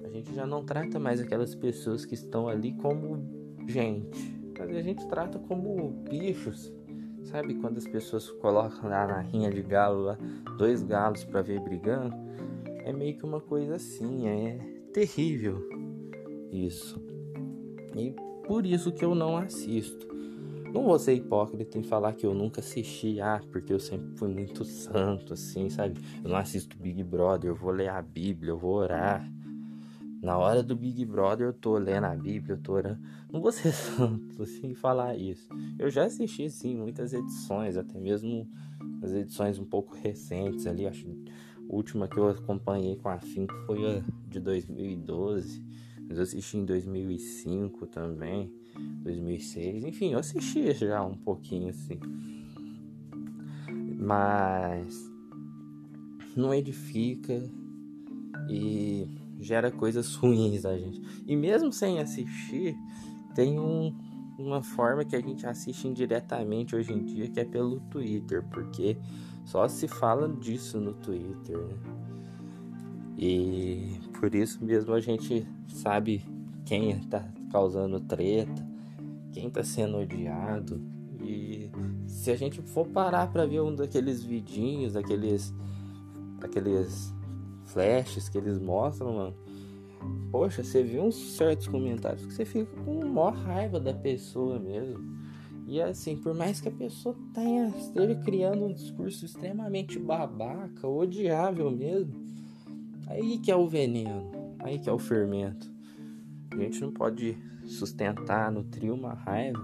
a 0.05 0.09
gente 0.09 0.35
já 0.35 0.47
não 0.47 0.65
trata 0.65 0.99
mais 0.99 1.21
aquelas 1.21 1.55
pessoas 1.55 2.05
que 2.05 2.15
estão 2.15 2.49
ali 2.49 2.73
como 2.75 3.23
gente, 3.67 4.39
mas 4.59 4.75
a 4.75 4.83
gente 4.83 5.07
trata 5.09 5.39
como 5.39 5.91
bichos. 6.09 6.73
Sabe 7.25 7.55
quando 7.57 7.77
as 7.77 7.87
pessoas 7.87 8.31
colocam 8.31 8.89
lá 8.89 9.07
na 9.07 9.21
rinha 9.21 9.51
de 9.51 9.61
galo 9.61 10.01
lá, 10.01 10.19
dois 10.57 10.83
galos 10.83 11.25
para 11.25 11.43
ver 11.43 11.61
brigando? 11.61 12.15
É 12.85 12.93
meio 12.93 13.19
que 13.19 13.25
uma 13.25 13.41
coisa 13.41 13.75
assim, 13.75 14.27
é 14.27 14.59
terrível 14.95 15.78
isso. 16.51 17.01
E 17.97 18.15
por 18.47 18.65
isso 18.65 18.93
que 18.93 19.05
eu 19.05 19.15
não 19.15 19.37
assisto. 19.37 20.09
Não 20.73 20.85
vou 20.85 20.99
ser 20.99 21.15
hipócrita 21.15 21.79
em 21.79 21.83
falar 21.83 22.13
que 22.13 22.27
eu 22.27 22.35
nunca 22.35 22.61
assisti, 22.61 23.21
ah, 23.21 23.41
porque 23.51 23.73
eu 23.73 23.81
sempre 23.81 24.17
fui 24.17 24.29
muito 24.29 24.65
santo, 24.65 25.33
assim, 25.33 25.71
sabe? 25.71 25.99
Eu 26.23 26.31
não 26.31 26.37
assisto 26.37 26.77
Big 26.77 27.03
Brother, 27.03 27.51
eu 27.51 27.55
vou 27.55 27.71
ler 27.71 27.89
a 27.89 28.03
Bíblia, 28.03 28.51
eu 28.51 28.59
vou 28.59 28.75
orar. 28.75 29.27
Na 30.21 30.37
hora 30.37 30.63
do 30.63 30.77
Big 30.77 31.05
Brother 31.07 31.47
eu 31.47 31.53
tô 31.53 31.79
lendo 31.79 32.05
a 32.05 32.15
Bíblia, 32.15 32.55
eu 32.57 32.61
tô 32.61 32.73
orando. 32.75 33.01
Não 33.33 33.41
vou 33.41 33.51
ser 33.51 33.73
santo, 33.73 34.43
assim, 34.43 34.75
falar 34.75 35.17
isso. 35.17 35.49
Eu 35.79 35.89
já 35.91 36.05
assisti, 36.05 36.51
sim, 36.51 36.77
muitas 36.77 37.15
edições, 37.15 37.77
até 37.77 37.99
mesmo 37.99 38.47
as 39.03 39.13
edições 39.13 39.59
um 39.59 39.65
pouco 39.65 39.95
recentes 39.95 40.67
ali. 40.67 40.87
Acho 40.87 41.09
a 41.09 41.75
última 41.75 42.09
que 42.09 42.19
eu 42.19 42.29
acompanhei 42.29 42.97
com 42.97 43.09
a 43.09 43.19
Fim 43.19 43.47
foi 43.67 43.85
a 43.87 44.03
de 44.29 44.41
2012 44.41 45.65
mas 46.09 46.17
eu 46.17 46.23
assisti 46.23 46.57
em 46.57 46.65
2005 46.65 47.87
também, 47.87 48.51
2006, 49.03 49.85
enfim, 49.85 50.13
eu 50.13 50.19
assisti 50.19 50.73
já 50.73 51.05
um 51.05 51.15
pouquinho 51.15 51.69
assim. 51.69 52.01
Mas 53.99 55.11
não 56.35 56.55
edifica 56.55 57.43
e 58.49 59.07
gera 59.39 59.71
coisas 59.71 60.15
ruins 60.15 60.63
da 60.63 60.77
gente. 60.79 61.03
E 61.27 61.37
mesmo 61.37 61.73
sem 61.73 61.99
assistir, 61.99 62.75
tem 63.35 63.59
um, 63.59 63.95
uma 64.39 64.63
forma 64.63 65.05
que 65.05 65.15
a 65.15 65.21
gente 65.21 65.47
assiste 65.47 65.87
indiretamente 65.87 66.75
hoje 66.75 66.93
em 66.93 67.05
dia, 67.05 67.29
que 67.29 67.41
é 67.41 67.45
pelo 67.45 67.81
Twitter, 67.91 68.43
porque 68.51 68.97
só 69.45 69.69
se 69.69 69.87
fala 69.87 70.29
disso 70.29 70.81
no 70.81 70.95
Twitter, 70.95 71.59
né? 71.59 71.75
E 73.21 73.99
por 74.19 74.35
isso 74.35 74.65
mesmo 74.65 74.93
a 74.95 75.01
gente 75.01 75.47
sabe 75.69 76.25
quem 76.65 76.91
está 76.91 77.27
causando 77.51 78.01
treta, 78.01 78.67
quem 79.33 79.49
está 79.49 79.63
sendo 79.63 79.99
odiado. 79.99 80.81
E 81.23 81.71
se 82.07 82.31
a 82.31 82.37
gente 82.37 82.61
for 82.63 82.87
parar 82.87 83.31
para 83.33 83.47
ver 83.47 83.61
um 83.61 83.75
daqueles 83.75 84.23
vidinhos, 84.23 84.93
daqueles 84.93 85.55
aqueles 86.41 87.13
flashes 87.65 88.29
que 88.29 88.39
eles 88.39 88.59
mostram, 88.59 89.13
mano. 89.13 89.35
Poxa, 90.31 90.63
você 90.63 90.83
vê 90.83 91.01
uns 91.01 91.17
certos 91.37 91.67
comentários 91.67 92.25
que 92.25 92.33
você 92.33 92.45
fica 92.45 92.71
com 92.85 93.05
maior 93.05 93.35
raiva 93.35 93.81
da 93.81 93.93
pessoa 93.93 94.59
mesmo. 94.59 95.19
E 95.67 95.83
assim, 95.83 96.17
por 96.17 96.35
mais 96.35 96.61
que 96.61 96.69
a 96.69 96.73
pessoa 96.73 97.15
tenha, 97.35 97.69
esteja 97.69 98.15
criando 98.17 98.67
um 98.67 98.73
discurso 98.73 99.25
extremamente 99.25 99.99
babaca, 99.99 100.87
odiável 100.87 101.71
mesmo, 101.71 102.28
aí 103.09 103.39
que 103.39 103.51
é 103.51 103.57
o 103.57 103.67
veneno, 103.67 104.31
aí 104.61 104.79
que 104.79 104.89
é 104.89 104.93
o 104.93 104.99
fermento. 104.99 105.71
A 106.53 106.57
gente 106.57 106.81
não 106.81 106.93
pode 106.93 107.37
sustentar, 107.65 108.51
nutrir 108.51 108.93
uma 108.93 109.15
raiva 109.15 109.61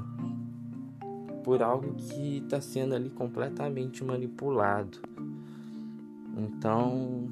por 1.42 1.62
algo 1.62 1.94
que 1.94 2.38
está 2.38 2.60
sendo 2.60 2.94
ali 2.94 3.10
completamente 3.10 4.02
manipulado. 4.02 4.98
Então, 6.36 7.28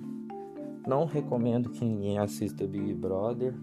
não 0.86 1.06
recomendo 1.06 1.70
que 1.70 1.84
ninguém 1.84 2.18
assista 2.18 2.66
Big 2.66 2.92
Brother. 2.94 3.54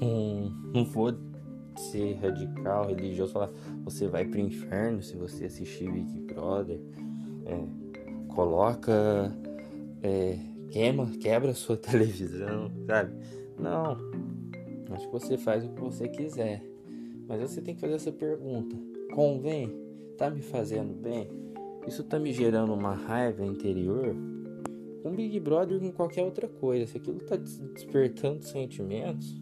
Hum, 0.00 0.52
não 0.74 0.84
vou 0.84 1.14
ser 1.76 2.14
radical, 2.14 2.86
religioso, 2.86 3.32
falar 3.32 3.50
você 3.84 4.08
vai 4.08 4.24
pro 4.24 4.40
inferno 4.40 5.02
se 5.02 5.16
você 5.16 5.44
assistir 5.44 5.90
Big 5.90 6.20
Brother. 6.20 6.80
É, 7.44 8.32
coloca. 8.34 9.32
É, 10.02 10.38
queima, 10.70 11.06
quebra 11.20 11.54
sua 11.54 11.76
televisão, 11.78 12.70
sabe? 12.86 13.14
Não. 13.58 13.96
Acho 14.92 15.06
que 15.06 15.12
você 15.12 15.36
faz 15.36 15.64
o 15.64 15.70
que 15.70 15.80
você 15.80 16.08
quiser. 16.08 16.62
Mas 17.28 17.40
você 17.40 17.60
tem 17.60 17.74
que 17.74 17.80
fazer 17.80 17.94
essa 17.94 18.12
pergunta: 18.12 18.76
convém? 19.14 19.84
Tá 20.16 20.30
me 20.30 20.40
fazendo 20.40 20.94
bem? 20.94 21.28
Isso 21.86 22.02
tá 22.02 22.18
me 22.18 22.32
gerando 22.32 22.72
uma 22.72 22.94
raiva 22.94 23.44
interior? 23.44 24.14
Com 25.02 25.14
Big 25.14 25.38
Brother 25.38 25.78
com 25.78 25.92
qualquer 25.92 26.24
outra 26.24 26.48
coisa. 26.48 26.86
Se 26.86 26.96
aquilo 26.96 27.20
tá 27.20 27.36
despertando 27.36 28.44
sentimentos, 28.44 29.40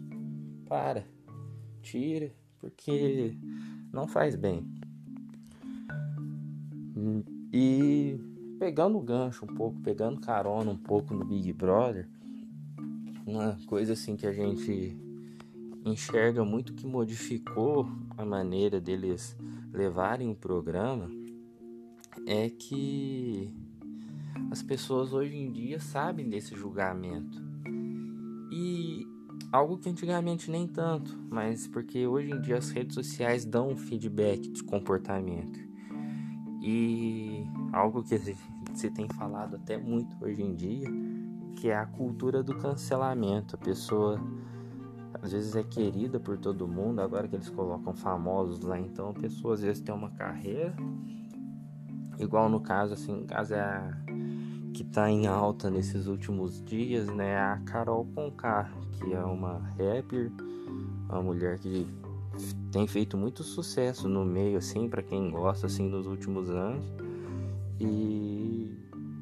para. 0.67 1.05
Tira, 1.81 2.31
porque 2.59 3.37
não 3.93 4.07
faz 4.07 4.35
bem. 4.35 4.65
E 7.53 8.19
pegando 8.59 8.97
o 8.97 9.01
gancho 9.01 9.45
um 9.45 9.55
pouco, 9.55 9.79
pegando 9.81 10.19
carona 10.21 10.71
um 10.71 10.77
pouco 10.77 11.13
no 11.13 11.25
Big 11.25 11.51
Brother, 11.53 12.07
uma 13.25 13.57
coisa 13.65 13.93
assim 13.93 14.15
que 14.15 14.27
a 14.27 14.31
gente 14.31 14.97
enxerga 15.85 16.43
muito 16.43 16.73
que 16.73 16.85
modificou 16.85 17.87
a 18.17 18.25
maneira 18.25 18.79
deles 18.79 19.35
levarem 19.71 20.31
o 20.31 20.35
programa 20.35 21.09
é 22.25 22.49
que 22.49 23.53
as 24.51 24.63
pessoas 24.63 25.13
hoje 25.13 25.35
em 25.35 25.51
dia 25.51 25.79
sabem 25.79 26.29
desse 26.29 26.55
julgamento. 26.55 27.43
E 28.51 29.05
algo 29.51 29.77
que 29.77 29.89
antigamente 29.89 30.49
nem 30.49 30.67
tanto, 30.67 31.17
mas 31.29 31.67
porque 31.67 32.07
hoje 32.07 32.31
em 32.31 32.41
dia 32.41 32.57
as 32.57 32.69
redes 32.69 32.95
sociais 32.95 33.45
dão 33.45 33.69
um 33.69 33.77
feedback 33.77 34.49
de 34.49 34.63
comportamento. 34.63 35.64
E 36.67 37.47
algo 37.71 38.01
que 38.01 38.17
se 38.73 38.89
tem 38.89 39.07
falado 39.07 39.57
até 39.57 39.77
muito 39.77 40.17
hoje 40.19 40.41
em 40.41 40.55
dia, 40.55 40.89
que 41.55 41.69
é 41.69 41.77
a 41.77 41.85
cultura 41.85 42.41
do 42.41 42.55
cancelamento. 42.55 43.55
A 43.55 43.59
pessoa 43.59 44.19
às 45.21 45.31
vezes 45.31 45.55
é 45.55 45.61
querida 45.61 46.19
por 46.19 46.39
todo 46.39 46.67
mundo, 46.67 47.01
agora 47.01 47.27
que 47.27 47.35
eles 47.35 47.49
colocam 47.49 47.93
famosos 47.93 48.61
lá, 48.61 48.79
então 48.79 49.09
a 49.09 49.13
pessoa 49.13 49.53
às 49.53 49.61
vezes 49.61 49.81
tem 49.81 49.93
uma 49.93 50.09
carreira, 50.09 50.75
igual 52.19 52.49
no 52.49 52.59
caso, 52.59 52.95
assim, 52.95 53.25
caso 53.27 53.53
é 53.53 53.59
a 53.59 53.97
que 54.73 54.83
tá 54.83 55.09
em 55.09 55.25
alta 55.25 55.69
nesses 55.69 56.07
últimos 56.07 56.61
dias, 56.65 57.07
né, 57.07 57.37
a 57.37 57.61
Carol 57.65 58.05
Conká, 58.13 58.69
que 58.91 59.13
é 59.13 59.23
uma 59.23 59.59
rapper, 59.77 60.31
uma 61.07 61.21
mulher 61.21 61.59
que 61.59 61.87
tem 62.71 62.87
feito 62.87 63.17
muito 63.17 63.43
sucesso 63.43 64.07
no 64.07 64.25
meio, 64.25 64.57
assim, 64.57 64.89
para 64.89 65.01
quem 65.01 65.31
gosta, 65.31 65.67
assim, 65.67 65.87
nos 65.87 66.07
últimos 66.07 66.49
anos, 66.49 66.85
e 67.79 68.69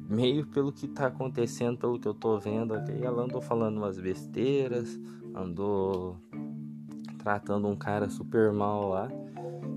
meio 0.08 0.46
pelo 0.46 0.72
que 0.72 0.86
tá 0.88 1.06
acontecendo, 1.06 1.78
pelo 1.78 1.98
que 1.98 2.08
eu 2.08 2.14
tô 2.14 2.38
vendo 2.38 2.74
aqui, 2.74 2.92
ela 3.02 3.22
andou 3.22 3.40
falando 3.40 3.76
umas 3.78 3.98
besteiras, 3.98 4.98
andou 5.34 6.16
tratando 7.18 7.66
um 7.68 7.74
cara 7.74 8.08
super 8.08 8.52
mal 8.52 8.88
lá. 8.88 9.08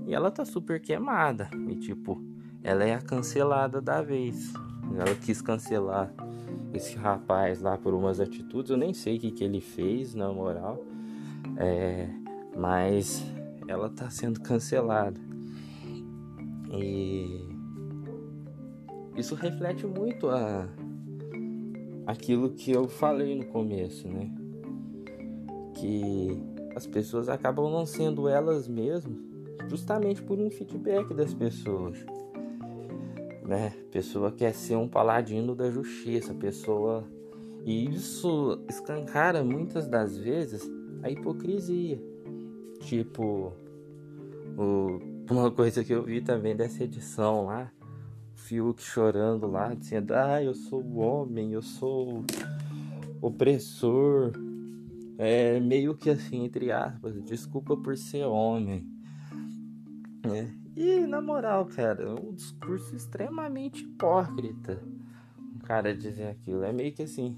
E 0.06 0.14
ela 0.14 0.30
tá 0.30 0.44
super 0.44 0.80
queimada. 0.80 1.50
E 1.68 1.76
tipo, 1.76 2.22
ela 2.62 2.84
é 2.84 2.94
a 2.94 3.00
cancelada 3.00 3.80
da 3.80 4.02
vez. 4.02 4.52
Ela 4.94 5.14
quis 5.14 5.42
cancelar 5.42 6.12
esse 6.72 6.96
rapaz 6.96 7.60
lá 7.60 7.76
por 7.76 7.94
umas 7.94 8.20
atitudes. 8.20 8.70
Eu 8.70 8.76
nem 8.76 8.92
sei 8.92 9.16
o 9.16 9.20
que, 9.20 9.30
que 9.30 9.44
ele 9.44 9.60
fez, 9.60 10.14
na 10.14 10.30
moral. 10.32 10.82
É, 11.56 12.08
mas 12.58 13.24
ela 13.68 13.88
tá 13.88 14.10
sendo 14.10 14.40
cancelada. 14.40 15.20
E 16.72 17.48
isso 19.16 19.34
reflete 19.34 19.86
muito 19.86 20.28
a 20.28 20.68
aquilo 22.06 22.50
que 22.50 22.72
eu 22.72 22.88
falei 22.88 23.36
no 23.36 23.46
começo, 23.46 24.08
né? 24.08 24.30
que 25.74 26.42
as 26.74 26.86
pessoas 26.86 27.28
acabam 27.28 27.70
não 27.70 27.86
sendo 27.86 28.28
elas 28.28 28.66
mesmas 28.66 29.16
justamente 29.68 30.22
por 30.22 30.38
um 30.38 30.50
feedback 30.50 31.12
das 31.14 31.34
pessoas. 31.34 31.98
Né? 33.44 33.70
Pessoa 33.90 34.32
quer 34.32 34.54
ser 34.54 34.76
um 34.76 34.88
paladino 34.88 35.54
da 35.54 35.70
justiça, 35.70 36.34
pessoa 36.34 37.04
e 37.64 37.90
isso 37.90 38.60
escancara 38.68 39.44
muitas 39.44 39.86
das 39.86 40.16
vezes 40.16 40.68
a 41.02 41.10
hipocrisia. 41.10 42.07
Tipo, 42.80 43.52
o, 44.56 45.00
uma 45.30 45.50
coisa 45.50 45.84
que 45.84 45.92
eu 45.92 46.02
vi 46.02 46.20
também 46.20 46.56
dessa 46.56 46.84
edição 46.84 47.46
lá, 47.46 47.70
o 48.34 48.38
Fiuk 48.38 48.82
chorando 48.82 49.46
lá, 49.46 49.74
dizendo: 49.74 50.12
Ah, 50.14 50.42
eu 50.42 50.54
sou 50.54 50.82
o 50.82 50.98
homem, 50.98 51.52
eu 51.52 51.62
sou 51.62 52.24
opressor, 53.20 54.32
é 55.18 55.58
meio 55.58 55.96
que 55.96 56.08
assim, 56.08 56.44
entre 56.44 56.70
aspas, 56.70 57.20
desculpa 57.24 57.76
por 57.76 57.96
ser 57.96 58.24
homem. 58.24 58.86
É. 60.24 60.48
E 60.76 61.06
na 61.06 61.20
moral, 61.20 61.66
cara, 61.66 62.04
é 62.04 62.08
um 62.08 62.32
discurso 62.32 62.94
extremamente 62.94 63.82
hipócrita. 63.82 64.80
O 65.56 65.66
cara 65.66 65.92
dizer 65.92 66.28
aquilo. 66.28 66.62
É 66.62 66.72
meio 66.72 66.92
que 66.92 67.02
assim, 67.02 67.36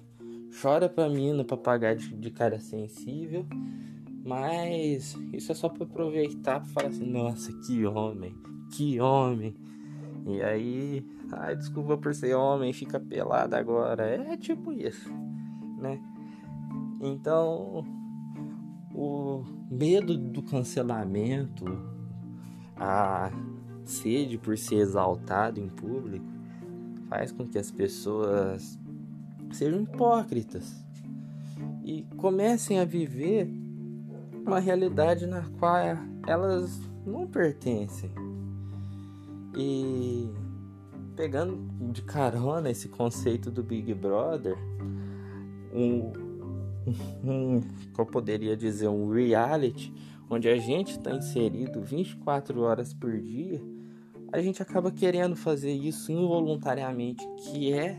chora 0.60 0.90
pra 0.90 1.08
mina 1.08 1.42
pra 1.42 1.56
pagar 1.56 1.96
de, 1.96 2.14
de 2.14 2.30
cara 2.30 2.60
sensível. 2.60 3.46
Mas 4.24 5.16
isso 5.32 5.52
é 5.52 5.54
só 5.54 5.68
pra 5.68 5.84
aproveitar 5.84 6.60
pra 6.60 6.68
falar 6.68 6.88
assim, 6.88 7.10
nossa, 7.10 7.52
que 7.66 7.86
homem, 7.86 8.34
que 8.70 9.00
homem. 9.00 9.54
E 10.26 10.42
aí, 10.42 11.06
ai, 11.32 11.56
desculpa 11.56 11.96
por 11.96 12.14
ser 12.14 12.34
homem, 12.34 12.72
fica 12.72 13.00
pelado 13.00 13.56
agora. 13.56 14.04
É 14.04 14.36
tipo 14.36 14.72
isso, 14.72 15.10
né? 15.78 15.98
Então, 17.00 17.82
o 18.94 19.42
medo 19.70 20.18
do 20.18 20.42
cancelamento, 20.42 21.64
a 22.76 23.30
sede 23.84 24.36
por 24.36 24.58
ser 24.58 24.76
exaltado 24.76 25.58
em 25.58 25.68
público, 25.68 26.26
faz 27.08 27.32
com 27.32 27.46
que 27.46 27.58
as 27.58 27.70
pessoas 27.70 28.78
sejam 29.52 29.82
hipócritas 29.82 30.84
e 31.82 32.02
comecem 32.16 32.78
a 32.78 32.84
viver 32.84 33.50
uma 34.44 34.58
realidade 34.58 35.26
na 35.26 35.42
qual 35.58 35.76
elas 36.26 36.80
não 37.06 37.26
pertencem. 37.26 38.10
E 39.56 40.28
pegando 41.16 41.58
de 41.92 42.02
carona 42.02 42.70
esse 42.70 42.88
conceito 42.88 43.50
do 43.50 43.62
Big 43.62 43.92
Brother, 43.94 44.56
um, 45.72 46.12
um, 47.24 47.60
eu 47.98 48.06
poderia 48.06 48.56
dizer, 48.56 48.88
um 48.88 49.10
reality, 49.10 49.92
onde 50.28 50.48
a 50.48 50.56
gente 50.56 50.92
está 50.92 51.12
inserido 51.12 51.82
24 51.82 52.60
horas 52.60 52.94
por 52.94 53.20
dia, 53.20 53.60
a 54.32 54.40
gente 54.40 54.62
acaba 54.62 54.90
querendo 54.90 55.34
fazer 55.34 55.72
isso 55.72 56.12
involuntariamente, 56.12 57.26
que 57.36 57.72
é 57.72 57.98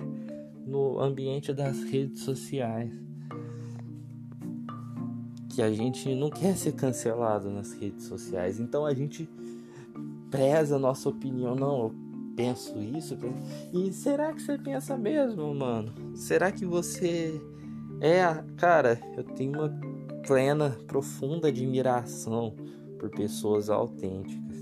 no 0.66 1.00
ambiente 1.00 1.54
das 1.54 1.84
redes 1.84 2.22
sociais. 2.22 3.11
A 5.62 5.72
gente 5.72 6.14
não 6.16 6.30
quer 6.30 6.56
ser 6.56 6.74
cancelado 6.74 7.50
nas 7.50 7.74
redes 7.74 8.06
sociais, 8.06 8.60
então 8.60 8.86
a 8.86 8.94
gente 8.94 9.30
preza 10.30 10.76
a 10.76 10.80
nossa 10.80 11.10
opinião. 11.10 11.56
Não, 11.56 11.84
eu 11.84 11.96
penso 12.36 12.78
isso. 12.80 13.18
E 13.74 13.92
será 13.92 14.34
que 14.34 14.42
você 14.42 14.58
pensa 14.58 14.98
mesmo, 14.98 15.54
mano? 15.54 15.94
Será 16.16 16.52
que 16.52 16.66
você 16.66 17.40
é. 18.02 18.44
Cara, 18.58 19.00
eu 19.16 19.24
tenho 19.24 19.54
uma 19.54 19.80
plena, 20.26 20.78
profunda 20.88 21.50
admiração 21.50 22.56
por 22.98 23.10
pessoas 23.10 23.70
autênticas. 23.70 24.58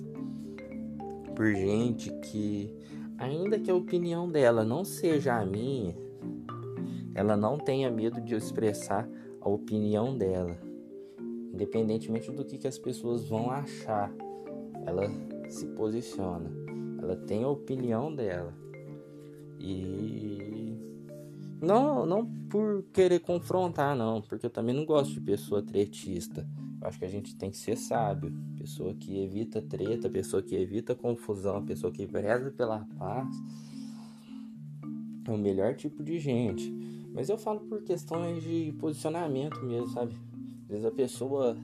Por 1.35 1.53
gente 1.53 2.11
que 2.21 2.75
ainda 3.17 3.59
que 3.59 3.71
a 3.71 3.75
opinião 3.75 4.29
dela 4.29 4.63
não 4.63 4.83
seja 4.83 5.35
a 5.35 5.45
minha, 5.45 5.95
ela 7.13 7.35
não 7.35 7.57
tenha 7.57 7.89
medo 7.89 8.21
de 8.21 8.35
expressar 8.35 9.07
a 9.41 9.49
opinião 9.49 10.17
dela, 10.17 10.57
independentemente 11.53 12.31
do 12.31 12.45
que, 12.45 12.57
que 12.57 12.67
as 12.67 12.77
pessoas 12.77 13.27
vão 13.27 13.49
achar. 13.49 14.11
Ela 14.85 15.09
se 15.49 15.67
posiciona, 15.67 16.51
ela 17.01 17.15
tem 17.15 17.43
a 17.43 17.49
opinião 17.49 18.13
dela 18.13 18.53
e 19.59 20.77
não, 21.61 22.05
não 22.05 22.25
por 22.49 22.83
querer 22.93 23.19
confrontar, 23.19 23.95
não, 23.95 24.21
porque 24.21 24.45
eu 24.45 24.49
também 24.49 24.73
não 24.73 24.85
gosto 24.85 25.13
de 25.13 25.21
pessoa 25.21 25.61
tretista. 25.61 26.47
Eu 26.81 26.87
acho 26.87 26.97
que 26.97 27.05
a 27.05 27.09
gente 27.09 27.35
tem 27.35 27.51
que 27.51 27.57
ser 27.57 27.75
sábio. 27.75 28.33
Pessoa 28.57 28.93
que 28.93 29.21
evita 29.21 29.61
treta, 29.61 30.09
pessoa 30.09 30.41
que 30.41 30.55
evita 30.55 30.95
confusão, 30.95 31.65
pessoa 31.65 31.91
que 31.91 32.07
preza 32.07 32.51
pela 32.51 32.87
paz. 32.97 33.27
É 35.27 35.31
o 35.31 35.37
melhor 35.37 35.75
tipo 35.75 36.01
de 36.01 36.17
gente. 36.17 36.71
Mas 37.13 37.27
eu 37.27 37.37
falo 37.37 37.59
por 37.59 37.83
questões 37.83 38.41
de 38.41 38.73
posicionamento 38.79 39.61
mesmo, 39.65 39.89
sabe? 39.89 40.15
Às 40.69 40.73
vezes 40.73 40.85
a 40.85 40.91
pessoa 40.91 41.57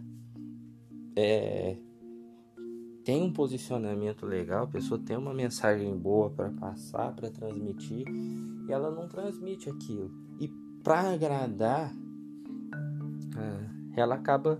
é, 1.16 1.78
tem 3.04 3.22
um 3.22 3.32
posicionamento 3.32 4.26
legal, 4.26 4.64
a 4.64 4.68
pessoa 4.68 5.00
tem 5.00 5.16
uma 5.16 5.32
mensagem 5.32 5.96
boa 5.96 6.32
para 6.32 6.50
passar, 6.50 7.14
para 7.14 7.30
transmitir, 7.30 8.04
e 8.68 8.72
ela 8.72 8.90
não 8.90 9.08
transmite 9.08 9.70
aquilo. 9.70 10.10
E 10.40 10.48
para 10.84 11.14
agradar, 11.14 11.94
é, 13.38 14.02
ela 14.02 14.16
acaba 14.16 14.60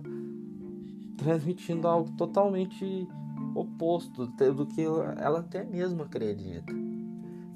transmitindo 1.18 1.88
algo 1.88 2.12
totalmente 2.12 3.08
oposto 3.52 4.26
do 4.26 4.66
que 4.66 4.82
ela 5.18 5.40
até 5.40 5.64
mesmo 5.64 6.04
acredita. 6.04 6.72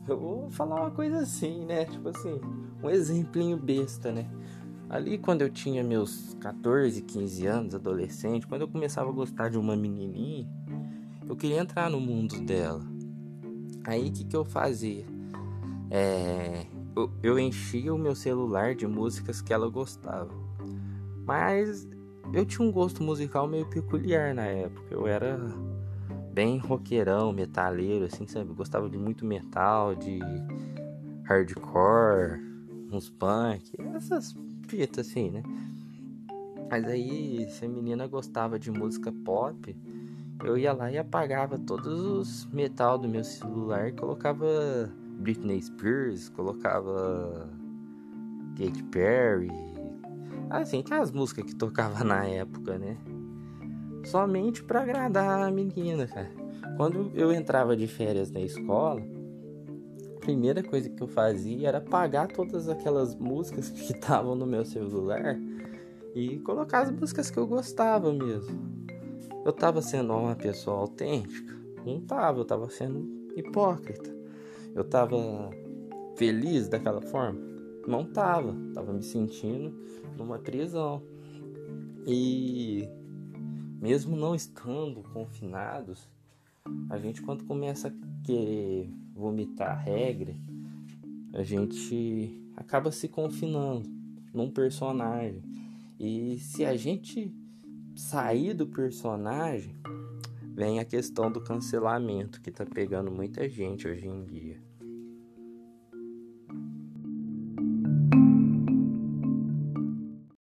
Eu 0.09 0.19
vou 0.19 0.51
falar 0.51 0.81
uma 0.81 0.91
coisa 0.91 1.19
assim, 1.19 1.65
né? 1.67 1.85
Tipo 1.85 2.09
assim, 2.09 2.41
um 2.83 2.91
exemplinho 2.91 3.57
besta, 3.57 4.11
né? 4.11 4.29
Ali 4.91 5.19
quando 5.19 5.43
eu 5.43 5.49
tinha 5.49 5.85
meus 5.85 6.37
14, 6.41 7.01
15 7.03 7.47
anos, 7.47 7.75
adolescente, 7.77 8.45
quando 8.45 8.63
eu 8.63 8.69
começava 8.69 9.09
a 9.09 9.13
gostar 9.13 9.49
de 9.49 9.57
uma 9.57 9.77
menininha, 9.77 10.49
eu 11.29 11.37
queria 11.37 11.61
entrar 11.61 11.89
no 11.89 12.01
mundo 12.01 12.41
dela. 12.41 12.85
Aí 13.85 14.09
o 14.09 14.13
que, 14.13 14.25
que 14.25 14.35
eu 14.35 14.45
fazia? 14.45 15.07
É, 15.93 16.67
eu, 16.97 17.09
eu 17.23 17.39
enchia 17.39 17.95
o 17.95 17.99
meu 17.99 18.17
celular 18.17 18.75
de 18.75 18.85
músicas 18.85 19.41
que 19.41 19.53
ela 19.53 19.71
gostava. 19.71 20.35
Mas 21.25 21.89
eu 22.33 22.45
tinha 22.45 22.67
um 22.67 22.73
gosto 22.73 23.01
musical 23.01 23.47
meio 23.47 23.67
peculiar 23.67 24.35
na 24.35 24.47
época. 24.47 24.89
Eu 24.91 25.07
era 25.07 25.39
bem 26.33 26.59
roqueirão, 26.59 27.33
metaleiro, 27.33 28.07
assim, 28.07 28.27
sabe? 28.27 28.51
Eu 28.51 28.57
gostava 28.57 28.91
de 28.91 28.99
muito 28.99 29.25
metal, 29.25 29.95
de 29.95 30.19
hardcore, 31.23 32.41
uns 32.93 33.09
punk, 33.09 33.73
essas 33.95 34.35
fitas 34.71 35.09
assim, 35.09 35.31
né? 35.31 35.43
Mas 36.71 36.85
aí, 36.85 37.49
se 37.51 37.65
a 37.65 37.69
menina 37.69 38.07
gostava 38.07 38.59
de 38.59 38.71
música 38.71 39.13
pop, 39.25 39.77
eu 40.45 40.57
ia 40.57 40.73
lá 40.73 40.91
e 40.91 40.99
apagava 40.99 41.59
todos 41.59 42.01
os 42.01 42.47
metal 42.47 42.97
do 42.97 43.09
meu 43.09 43.25
celular 43.25 43.93
colocava 43.93 44.91
Britney 45.19 45.61
Spears, 45.61 46.29
colocava 46.29 47.51
Katy 48.57 48.83
Perry, 48.85 49.51
Assim, 50.51 50.83
que 50.83 50.93
as 50.93 51.13
músicas 51.13 51.45
que 51.45 51.55
tocava 51.55 52.03
na 52.05 52.25
época, 52.27 52.77
né? 52.77 52.97
Somente 54.05 54.65
para 54.65 54.83
agradar 54.83 55.47
a 55.47 55.51
menina, 55.51 56.07
cara. 56.09 56.31
Quando 56.77 57.13
eu 57.15 57.33
entrava 57.33 57.77
de 57.77 57.87
férias 57.87 58.31
na 58.33 58.41
escola, 58.41 59.01
primeira 60.31 60.63
coisa 60.63 60.89
que 60.89 61.03
eu 61.03 61.09
fazia 61.09 61.67
era 61.67 61.79
apagar 61.79 62.29
todas 62.29 62.69
aquelas 62.69 63.17
músicas 63.17 63.69
que 63.71 63.93
estavam 63.93 64.37
no 64.37 64.47
meu 64.47 64.65
celular 64.65 65.37
e 66.15 66.39
colocar 66.41 66.83
as 66.83 66.91
músicas 66.93 67.31
que 67.31 67.39
eu 67.39 67.47
gostava 67.47 68.13
mesmo. 68.13 68.57
Eu 69.45 69.53
tava 69.53 69.83
sendo 69.83 70.13
uma 70.13 70.37
pessoa 70.37 70.79
autêntica? 70.79 71.53
Não 71.85 72.01
tava, 72.01 72.39
eu 72.39 72.45
tava 72.45 72.71
sendo 72.71 73.09
hipócrita. 73.35 74.15
Eu 74.73 74.85
tava 74.85 75.17
feliz 76.15 76.69
daquela 76.69 77.01
forma? 77.01 77.41
Não 77.89 78.05
tava, 78.05 78.55
tava 78.73 78.93
me 78.93 79.03
sentindo 79.03 79.75
numa 80.17 80.39
prisão. 80.39 81.03
E 82.07 82.89
mesmo 83.81 84.15
não 84.15 84.35
estando 84.35 85.03
confinados, 85.13 86.09
a 86.89 86.99
gente 86.99 87.21
quando 87.21 87.45
começa 87.45 87.89
a 87.89 88.25
querer 88.25 88.93
vomitar 89.21 89.79
regra, 89.85 90.35
a 91.35 91.43
gente 91.43 92.43
acaba 92.57 92.91
se 92.91 93.07
confinando 93.07 93.89
num 94.33 94.51
personagem. 94.51 95.43
E 95.99 96.39
se 96.39 96.65
a 96.65 96.75
gente 96.75 97.31
sair 97.95 98.55
do 98.55 98.67
personagem, 98.67 99.77
vem 100.55 100.81
a 100.81 100.85
questão 100.85 101.31
do 101.31 101.41
cancelamento 101.41 102.41
que 102.41 102.51
tá 102.51 102.65
pegando 102.65 103.11
muita 103.11 103.47
gente 103.49 103.87
hoje 103.87 104.09
em 104.09 104.25
dia. 104.25 104.59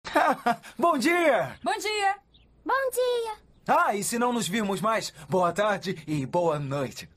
Bom 0.78 0.98
dia! 0.98 1.58
Bom 1.64 1.78
dia! 1.78 2.16
Bom 2.64 2.90
dia! 2.92 3.46
Ah, 3.66 3.96
e 3.96 4.04
se 4.04 4.18
não 4.18 4.32
nos 4.32 4.46
virmos 4.46 4.80
mais, 4.80 5.12
boa 5.28 5.52
tarde 5.52 5.96
e 6.06 6.24
boa 6.24 6.58
noite. 6.58 7.08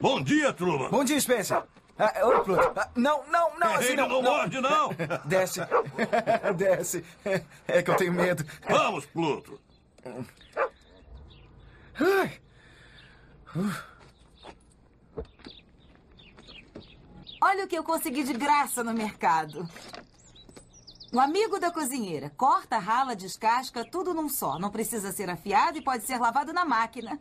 Bom 0.00 0.22
dia, 0.22 0.52
Truman. 0.52 0.90
Bom 0.90 1.04
dia, 1.04 1.20
Spencer. 1.20 1.62
Ah, 1.98 2.12
oi, 2.26 2.40
Pluto. 2.44 2.72
Ah, 2.76 2.88
não, 2.94 3.26
não, 3.26 3.58
não, 3.58 3.74
assim 3.74 3.88
Ele 3.88 3.96
não. 3.96 4.08
não 4.08 4.22
morde, 4.22 4.60
não. 4.60 4.90
Desce. 5.26 5.60
Desce. 6.56 7.04
É 7.66 7.82
que 7.82 7.90
eu 7.90 7.96
tenho 7.96 8.12
medo. 8.12 8.44
Vamos, 8.68 9.04
Pluto. 9.06 9.60
Ai. 12.00 12.40
Olha 17.42 17.64
o 17.64 17.68
que 17.68 17.76
eu 17.76 17.82
consegui 17.82 18.22
de 18.22 18.34
graça 18.34 18.84
no 18.84 18.92
mercado. 18.94 19.68
O 21.12 21.18
amigo 21.18 21.58
da 21.58 21.70
cozinheira. 21.70 22.30
Corta, 22.36 22.78
rala, 22.78 23.16
descasca, 23.16 23.84
tudo 23.84 24.12
num 24.12 24.28
só. 24.28 24.58
Não 24.58 24.70
precisa 24.70 25.10
ser 25.10 25.30
afiado 25.30 25.78
e 25.78 25.82
pode 25.82 26.04
ser 26.04 26.18
lavado 26.18 26.52
na 26.52 26.64
máquina. 26.64 27.18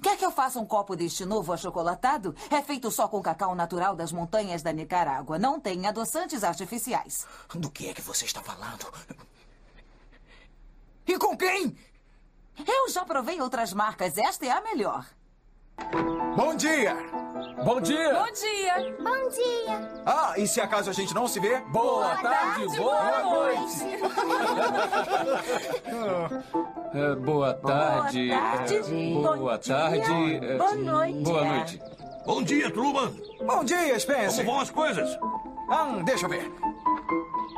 Quer 0.00 0.16
que 0.16 0.24
eu 0.24 0.30
faça 0.30 0.60
um 0.60 0.66
copo 0.66 0.94
deste 0.94 1.24
novo 1.24 1.52
achocolatado? 1.52 2.36
É 2.50 2.62
feito 2.62 2.90
só 2.90 3.08
com 3.08 3.20
cacau 3.20 3.54
natural 3.54 3.96
das 3.96 4.12
montanhas 4.12 4.62
da 4.62 4.72
Nicarágua. 4.72 5.38
Não 5.38 5.58
tem 5.58 5.86
adoçantes 5.86 6.44
artificiais. 6.44 7.26
Do 7.52 7.70
que 7.70 7.88
é 7.88 7.94
que 7.94 8.02
você 8.02 8.26
está 8.26 8.40
falando? 8.42 8.86
E 11.06 11.18
com 11.18 11.36
quem? 11.36 11.76
Eu 12.66 12.88
já 12.90 13.04
provei 13.04 13.40
outras 13.40 13.72
marcas. 13.72 14.16
Esta 14.18 14.46
é 14.46 14.50
a 14.50 14.60
melhor. 14.60 15.06
Bom 16.36 16.54
dia! 16.54 16.94
Bom 17.64 17.80
dia! 17.80 18.12
Bom 18.12 18.30
dia! 18.32 18.96
Bom 18.98 19.28
dia! 19.30 20.02
Ah, 20.04 20.34
e 20.36 20.46
se 20.46 20.60
acaso 20.60 20.90
a 20.90 20.92
gente 20.92 21.14
não 21.14 21.26
se 21.26 21.40
vê? 21.40 21.60
Boa, 21.72 22.14
tarde, 22.16 22.76
boa 22.76 23.22
noite! 23.22 23.86
É, 26.94 27.14
boa 27.14 27.54
tarde. 27.54 28.28
tarde, 28.28 28.76
é, 28.84 29.14
bom 29.14 29.38
boa 29.38 29.58
tarde. 29.58 30.44
é, 30.44 30.56
boa 30.58 30.74
noite. 30.74 31.22
Boa 31.22 31.44
noite. 31.44 31.82
Bom 32.26 32.42
dia, 32.42 32.70
Truman. 32.70 33.12
Bom 33.40 33.64
dia, 33.64 33.98
Spencer. 33.98 34.44
Como 34.44 34.56
vão 34.56 34.60
as 34.60 34.70
coisas? 34.70 35.18
Ah, 35.70 36.02
deixa 36.04 36.26
eu 36.26 36.28
ver. 36.28 36.52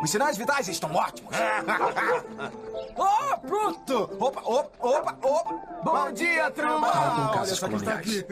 Os 0.02 0.10
sinais 0.10 0.36
vitais 0.36 0.68
estão 0.68 0.94
ótimos. 0.94 1.34
oh, 2.96 3.36
bruto! 3.46 4.16
Opa, 4.20 4.40
opa, 4.44 4.70
opa, 4.80 5.18
opa! 5.22 5.54
Bom 5.82 6.12
dia, 6.12 6.50
Truman! 6.50 6.90
com 7.32 7.38
Olha 7.38 7.46
só 7.46 7.68
quem 7.68 7.76
está 7.76 7.94
aqui. 7.94 8.24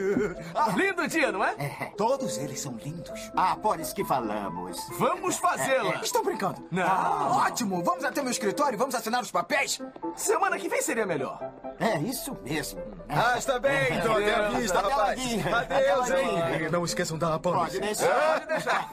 Ah, 0.55 0.71
Lindo 0.77 1.09
dia, 1.09 1.33
não 1.33 1.45
é? 1.45 1.55
Todos 1.97 2.39
eles 2.39 2.61
são 2.61 2.73
lindos. 2.75 3.33
Ah, 3.37 3.57
por 3.57 3.81
isso 3.81 3.95
que 3.95 4.05
falamos. 4.05 4.77
Vamos 4.99 5.37
fazê-la! 5.37 5.97
Estão 6.03 6.23
brincando? 6.23 6.65
Não. 6.71 6.87
Ah, 6.87 7.47
ótimo! 7.47 7.83
Vamos 7.83 8.05
até 8.05 8.23
meu 8.23 8.31
escritório 8.31 8.77
e 8.77 8.79
vamos 8.79 8.95
assinar 8.95 9.23
os 9.23 9.31
papéis? 9.31 9.81
Semana 10.15 10.59
que 10.59 10.69
vem 10.69 10.83
seria 10.83 11.07
melhor. 11.07 11.41
É 11.81 11.99
isso 11.99 12.37
mesmo. 12.43 12.81
Ah, 13.09 13.39
está 13.39 13.59
bem, 13.59 13.99
então. 13.99 14.13
Até 14.17 14.35
a 14.35 14.49
vista, 14.51 14.81
rapaz. 14.81 15.21
Adeus, 15.21 16.11
hein? 16.11 16.71
Não 16.71 16.85
esqueçam 16.85 17.19
da 17.19 17.39
Pode 17.39 17.79
polícia. 17.79 17.81
deixar. 17.81 18.41
Pode 18.41 18.47
deixar. 18.47 18.91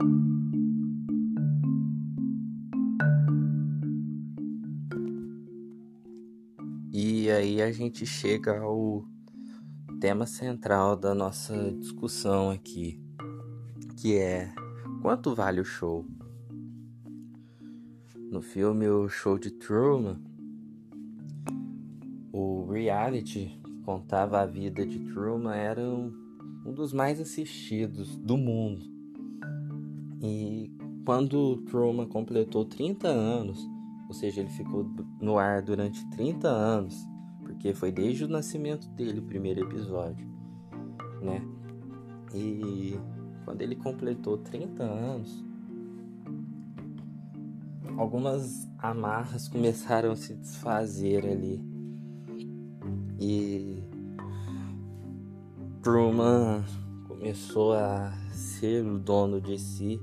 E 0.00 0.12
aí 7.32 7.62
a 7.62 7.72
gente 7.72 8.04
chega 8.06 8.60
ao 8.60 9.04
tema 10.00 10.26
central 10.26 10.96
da 10.96 11.14
nossa 11.14 11.72
discussão 11.72 12.50
aqui, 12.50 13.00
que 13.96 14.16
é 14.16 14.52
quanto 15.00 15.34
vale 15.34 15.60
o 15.60 15.64
show? 15.64 16.06
No 18.30 18.40
filme 18.40 18.88
O 18.88 19.08
Show 19.08 19.38
de 19.38 19.50
Truman, 19.50 20.20
o 22.32 22.66
reality 22.70 23.60
que 23.62 23.78
contava 23.84 24.40
a 24.40 24.46
vida 24.46 24.86
de 24.86 24.98
Truman 25.12 25.54
era 25.54 25.82
um, 25.82 26.12
um 26.64 26.72
dos 26.72 26.92
mais 26.92 27.20
assistidos 27.20 28.16
do 28.16 28.36
mundo. 28.36 28.84
E 30.22 30.70
quando 31.04 31.58
Truman 31.66 32.06
completou 32.06 32.64
30 32.64 33.08
anos, 33.08 33.58
ou 34.08 34.14
seja, 34.14 34.40
ele 34.40 34.50
ficou 34.50 34.84
no 35.20 35.38
ar 35.38 35.62
durante 35.62 36.04
30 36.10 36.48
anos, 36.48 37.11
porque 37.62 37.74
foi 37.74 37.92
desde 37.92 38.24
o 38.24 38.28
nascimento 38.28 38.88
dele 38.88 39.20
o 39.20 39.22
primeiro 39.22 39.60
episódio, 39.60 40.26
né? 41.22 41.40
E 42.34 42.98
quando 43.44 43.62
ele 43.62 43.76
completou 43.76 44.36
30 44.36 44.82
anos, 44.82 45.44
algumas 47.96 48.68
amarras 48.78 49.46
começaram 49.48 50.10
a 50.10 50.16
se 50.16 50.34
desfazer 50.34 51.24
ali. 51.24 51.64
E 53.20 53.80
Truman 55.84 56.64
começou 57.06 57.74
a 57.74 58.12
ser 58.32 58.84
o 58.84 58.98
dono 58.98 59.40
de 59.40 59.56
si 59.56 60.00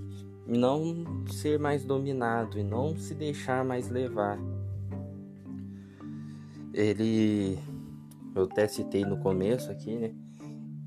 não 0.47 1.03
ser 1.27 1.59
mais 1.59 1.83
dominado 1.83 2.57
e 2.57 2.63
não 2.63 2.95
se 2.95 3.13
deixar 3.13 3.65
mais 3.65 3.89
levar. 3.89 4.39
Ele, 6.79 7.59
eu 8.33 8.43
até 8.43 8.65
citei 8.65 9.03
no 9.03 9.17
começo 9.17 9.69
aqui, 9.69 9.97
né? 9.97 10.13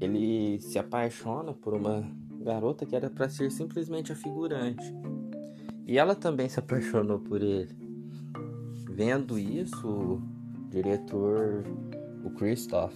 Ele 0.01 0.59
se 0.59 0.79
apaixona 0.79 1.53
por 1.53 1.75
uma 1.75 2.03
garota 2.41 2.87
que 2.87 2.97
era 2.97 3.11
para 3.11 3.29
ser 3.29 3.51
simplesmente 3.51 4.11
a 4.11 4.17
figurante. 4.17 4.91
E 5.87 5.99
ela 5.99 6.15
também 6.15 6.49
se 6.49 6.59
apaixonou 6.59 7.19
por 7.19 7.43
ele. 7.43 7.77
Vendo 8.89 9.39
isso, 9.39 9.87
o 9.87 10.23
diretor, 10.71 11.63
o 12.25 12.31
Christoph, 12.31 12.95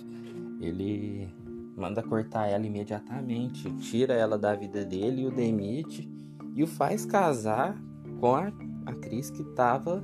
ele 0.59 1.29
manda 1.77 2.03
cortar 2.03 2.47
ela 2.47 2.67
imediatamente, 2.67 3.71
tira 3.75 4.15
ela 4.15 4.39
da 4.39 4.55
vida 4.55 4.87
dele 4.87 5.23
e 5.23 5.27
o 5.27 5.31
demite 5.31 6.11
e 6.55 6.63
o 6.63 6.67
faz 6.67 7.05
casar 7.05 7.79
com 8.19 8.35
a 8.35 8.51
atriz 8.87 9.31
que 9.31 9.43
estava 9.43 10.03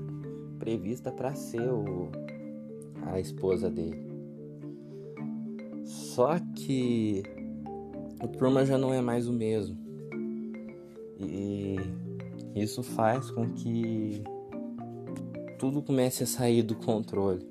prevista 0.58 1.10
para 1.10 1.34
ser 1.34 1.70
o, 1.70 2.10
a 3.06 3.20
esposa 3.20 3.70
dele. 3.70 4.10
Só 5.84 6.38
que 6.54 7.22
o 8.22 8.28
Truman 8.28 8.64
já 8.64 8.78
não 8.78 8.92
é 8.92 9.00
mais 9.00 9.26
o 9.28 9.32
mesmo. 9.32 9.76
E 11.18 11.76
isso 12.54 12.82
faz 12.82 13.30
com 13.30 13.50
que 13.50 14.22
tudo 15.58 15.82
comece 15.82 16.24
a 16.24 16.26
sair 16.26 16.62
do 16.62 16.74
controle. 16.74 17.46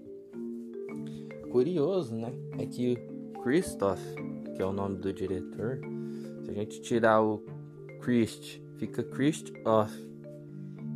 Curioso, 1.50 2.14
né? 2.14 2.32
É 2.58 2.66
que 2.66 2.96
Christoph, 3.42 4.02
que 4.56 4.62
é 4.62 4.66
o 4.66 4.72
nome 4.72 4.98
do 4.98 5.12
diretor, 5.12 5.80
se 6.44 6.52
a 6.52 6.54
gente 6.54 6.82
tirar 6.82 7.22
o 7.22 7.44
Christ, 8.02 8.62
fica 8.78 9.04
Christoph, 9.04 9.94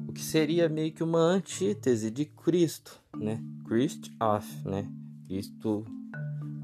o 0.08 0.13
que 0.13 0.22
seria 0.22 0.70
meio 0.70 0.91
que 0.91 1.04
uma 1.04 1.20
antítese 1.20 2.10
de 2.12 2.26
Cristo, 2.26 3.02
né? 3.15 3.41
Christoph, 3.65 4.65
né? 4.65 4.89
Cristo 5.28 5.86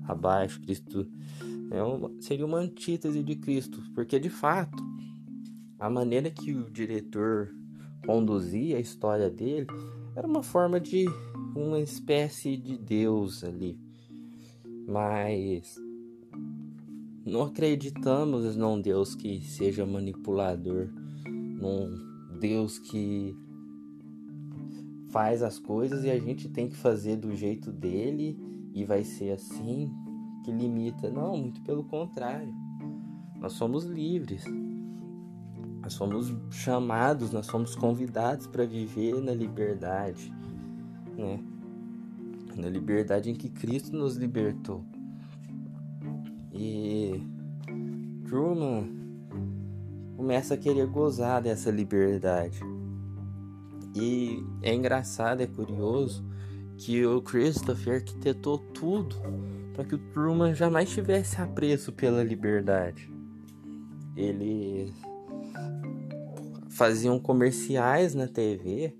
abaixo, 0.07 0.61
Cristo 0.61 1.07
é 1.71 1.81
uma, 1.81 2.11
seria 2.19 2.45
uma 2.45 2.59
antítese 2.59 3.23
de 3.23 3.35
Cristo, 3.35 3.81
porque 3.95 4.19
de 4.19 4.29
fato 4.29 4.83
a 5.79 5.89
maneira 5.89 6.29
que 6.29 6.53
o 6.53 6.69
diretor 6.69 7.53
conduzia 8.05 8.77
a 8.77 8.79
história 8.79 9.29
dele 9.29 9.67
era 10.15 10.27
uma 10.27 10.43
forma 10.43 10.79
de 10.79 11.05
uma 11.55 11.79
espécie 11.79 12.57
de 12.57 12.77
Deus 12.77 13.43
ali, 13.43 13.79
mas 14.87 15.75
não 17.25 17.43
acreditamos 17.43 18.55
num 18.55 18.81
Deus 18.81 19.15
que 19.15 19.41
seja 19.41 19.85
manipulador, 19.85 20.89
num 21.25 22.37
Deus 22.39 22.79
que 22.79 23.35
faz 25.11 25.43
as 25.43 25.59
coisas 25.59 26.03
e 26.03 26.09
a 26.09 26.19
gente 26.19 26.49
tem 26.49 26.69
que 26.69 26.75
fazer 26.75 27.17
do 27.17 27.35
jeito 27.35 27.71
dele 27.71 28.39
e 28.73 28.83
vai 28.85 29.03
ser 29.03 29.31
assim 29.31 29.91
que 30.43 30.51
limita. 30.51 31.09
Não, 31.09 31.37
muito 31.37 31.61
pelo 31.61 31.83
contrário. 31.83 32.53
Nós 33.39 33.53
somos 33.53 33.85
livres. 33.85 34.43
Nós 35.81 35.93
somos 35.93 36.33
chamados, 36.51 37.31
nós 37.31 37.47
somos 37.47 37.75
convidados 37.75 38.45
para 38.47 38.65
viver 38.65 39.19
na 39.21 39.33
liberdade, 39.33 40.31
né? 41.17 41.39
Na 42.55 42.69
liberdade 42.69 43.31
em 43.31 43.35
que 43.35 43.49
Cristo 43.49 43.95
nos 43.95 44.15
libertou. 44.15 44.85
E 46.53 47.19
Truman 48.25 48.87
começa 50.15 50.53
a 50.53 50.57
querer 50.57 50.85
gozar 50.85 51.41
dessa 51.41 51.71
liberdade. 51.71 52.59
E 53.95 54.43
é 54.61 54.73
engraçado, 54.73 55.41
é 55.41 55.47
curioso 55.47 56.23
que 56.77 57.05
o 57.05 57.21
Christopher 57.21 57.95
arquitetou 57.95 58.57
tudo 58.57 59.15
para 59.73 59.85
que 59.85 59.95
o 59.95 59.97
Truman 59.97 60.53
jamais 60.53 60.89
tivesse 60.89 61.39
apreço 61.39 61.91
pela 61.91 62.23
liberdade. 62.23 63.11
Ele 64.15 64.93
faziam 66.69 67.19
comerciais 67.19 68.15
na 68.15 68.27
TV 68.27 68.95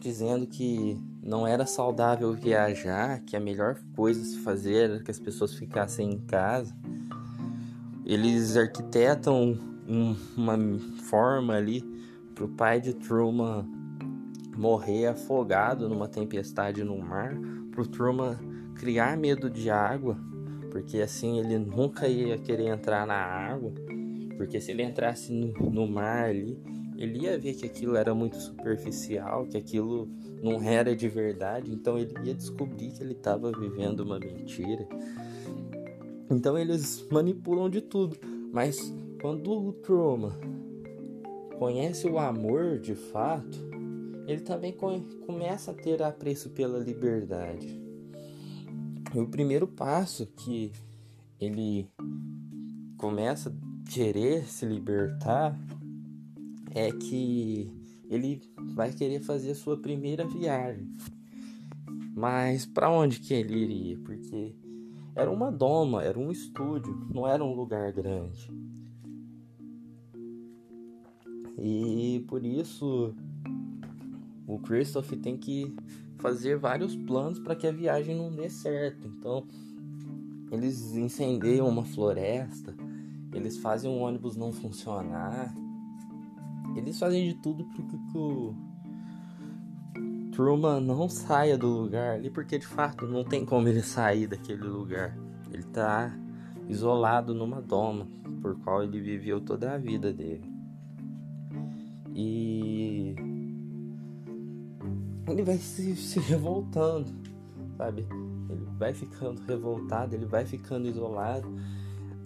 dizendo 0.00 0.46
que 0.46 0.98
não 1.22 1.46
era 1.46 1.66
saudável 1.66 2.32
viajar, 2.32 3.20
que 3.20 3.36
a 3.36 3.40
melhor 3.40 3.78
coisa 3.94 4.22
a 4.22 4.24
se 4.24 4.38
fazer 4.38 4.90
era 4.90 5.02
que 5.02 5.10
as 5.10 5.18
pessoas 5.18 5.54
ficassem 5.54 6.10
em 6.10 6.18
casa. 6.18 6.74
Eles 8.06 8.56
arquitetam 8.56 9.58
um, 9.86 10.16
uma 10.36 10.56
forma 11.02 11.54
ali 11.54 11.84
para 12.34 12.44
o 12.44 12.48
pai 12.48 12.80
de 12.80 12.94
Truman 12.94 13.79
morrer 14.56 15.06
afogado 15.06 15.88
numa 15.88 16.08
tempestade 16.08 16.82
no 16.84 16.98
mar, 16.98 17.36
para 17.70 17.82
o 17.82 17.86
Truman 17.86 18.36
criar 18.74 19.16
medo 19.16 19.50
de 19.50 19.70
água, 19.70 20.18
porque 20.70 21.00
assim 21.00 21.38
ele 21.38 21.58
nunca 21.58 22.08
ia 22.08 22.38
querer 22.38 22.68
entrar 22.68 23.06
na 23.06 23.14
água, 23.16 23.72
porque 24.36 24.60
se 24.60 24.70
ele 24.70 24.82
entrasse 24.82 25.32
no, 25.32 25.52
no 25.70 25.86
mar 25.86 26.28
ali, 26.30 26.58
ele 26.96 27.20
ia 27.20 27.38
ver 27.38 27.54
que 27.54 27.64
aquilo 27.64 27.96
era 27.96 28.14
muito 28.14 28.36
superficial, 28.36 29.46
que 29.46 29.56
aquilo 29.56 30.08
não 30.42 30.62
era 30.62 30.94
de 30.94 31.08
verdade, 31.08 31.72
então 31.72 31.98
ele 31.98 32.14
ia 32.24 32.34
descobrir 32.34 32.90
que 32.92 33.02
ele 33.02 33.12
estava 33.12 33.50
vivendo 33.52 34.00
uma 34.00 34.18
mentira. 34.18 34.86
Então 36.30 36.58
eles 36.58 37.06
manipulam 37.10 37.70
de 37.70 37.80
tudo, 37.80 38.16
mas 38.52 38.94
quando 39.20 39.50
o 39.50 39.72
Truman 39.72 40.32
conhece 41.58 42.06
o 42.06 42.18
amor 42.18 42.78
de 42.78 42.94
fato, 42.94 43.69
ele 44.30 44.42
também 44.42 44.72
começa 45.26 45.72
a 45.72 45.74
ter 45.74 46.02
apreço 46.02 46.50
pela 46.50 46.78
liberdade. 46.78 47.80
O 49.14 49.26
primeiro 49.26 49.66
passo 49.66 50.24
que 50.26 50.70
ele 51.40 51.90
começa 52.96 53.50
a 53.50 53.90
querer 53.90 54.46
se 54.46 54.64
libertar 54.64 55.58
é 56.72 56.92
que 56.92 57.72
ele 58.08 58.40
vai 58.74 58.92
querer 58.92 59.20
fazer 59.20 59.50
a 59.50 59.54
sua 59.56 59.76
primeira 59.76 60.24
viagem. 60.24 60.88
Mas 62.14 62.64
para 62.66 62.88
onde 62.88 63.18
que 63.18 63.34
ele 63.34 63.56
iria? 63.56 63.98
Porque 63.98 64.54
era 65.16 65.30
uma 65.30 65.50
doma, 65.50 66.04
era 66.04 66.18
um 66.18 66.30
estúdio, 66.30 66.94
não 67.12 67.26
era 67.26 67.42
um 67.42 67.54
lugar 67.54 67.92
grande. 67.92 68.48
E 71.58 72.24
por 72.28 72.44
isso 72.44 73.12
o 74.54 74.58
Christoph 74.58 75.12
tem 75.12 75.36
que 75.36 75.74
fazer 76.18 76.58
vários 76.58 76.96
planos 76.96 77.38
para 77.38 77.54
que 77.54 77.66
a 77.66 77.72
viagem 77.72 78.16
não 78.16 78.30
dê 78.30 78.48
certo. 78.50 79.06
Então, 79.06 79.46
eles 80.50 80.96
incendeiam 80.96 81.68
uma 81.68 81.84
floresta, 81.84 82.74
eles 83.32 83.58
fazem 83.58 83.90
um 83.90 84.02
ônibus 84.02 84.36
não 84.36 84.52
funcionar, 84.52 85.54
eles 86.76 86.98
fazem 86.98 87.28
de 87.28 87.34
tudo 87.40 87.64
para 87.64 87.84
que 87.84 88.18
o 88.18 88.54
Truman 90.32 90.80
não 90.80 91.08
saia 91.08 91.56
do 91.56 91.68
lugar 91.68 92.16
ali, 92.16 92.30
porque 92.30 92.58
de 92.58 92.66
fato 92.66 93.06
não 93.06 93.22
tem 93.22 93.44
como 93.44 93.68
ele 93.68 93.82
sair 93.82 94.26
daquele 94.26 94.64
lugar. 94.64 95.16
Ele 95.52 95.64
tá 95.64 96.12
isolado 96.68 97.34
numa 97.34 97.60
doma, 97.60 98.06
por 98.40 98.58
qual 98.60 98.82
ele 98.82 99.00
viveu 99.00 99.40
toda 99.40 99.72
a 99.72 99.78
vida 99.78 100.12
dele. 100.12 100.50
E 102.14 103.14
ele 105.32 105.42
vai 105.42 105.58
se, 105.58 105.96
se 105.96 106.18
revoltando, 106.20 107.12
sabe? 107.76 108.06
Ele 108.48 108.66
vai 108.78 108.92
ficando 108.92 109.40
revoltado, 109.42 110.14
ele 110.14 110.26
vai 110.26 110.44
ficando 110.44 110.88
isolado, 110.88 111.48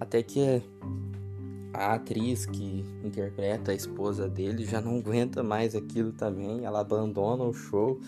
até 0.00 0.22
que 0.22 0.62
a 1.72 1.94
atriz 1.94 2.46
que 2.46 2.84
interpreta 3.04 3.72
a 3.72 3.74
esposa 3.74 4.28
dele 4.28 4.64
já 4.64 4.80
não 4.80 4.98
aguenta 4.98 5.42
mais 5.42 5.74
aquilo 5.74 6.12
também, 6.12 6.64
ela 6.64 6.80
abandona 6.80 7.42
o 7.42 7.52
show 7.52 8.00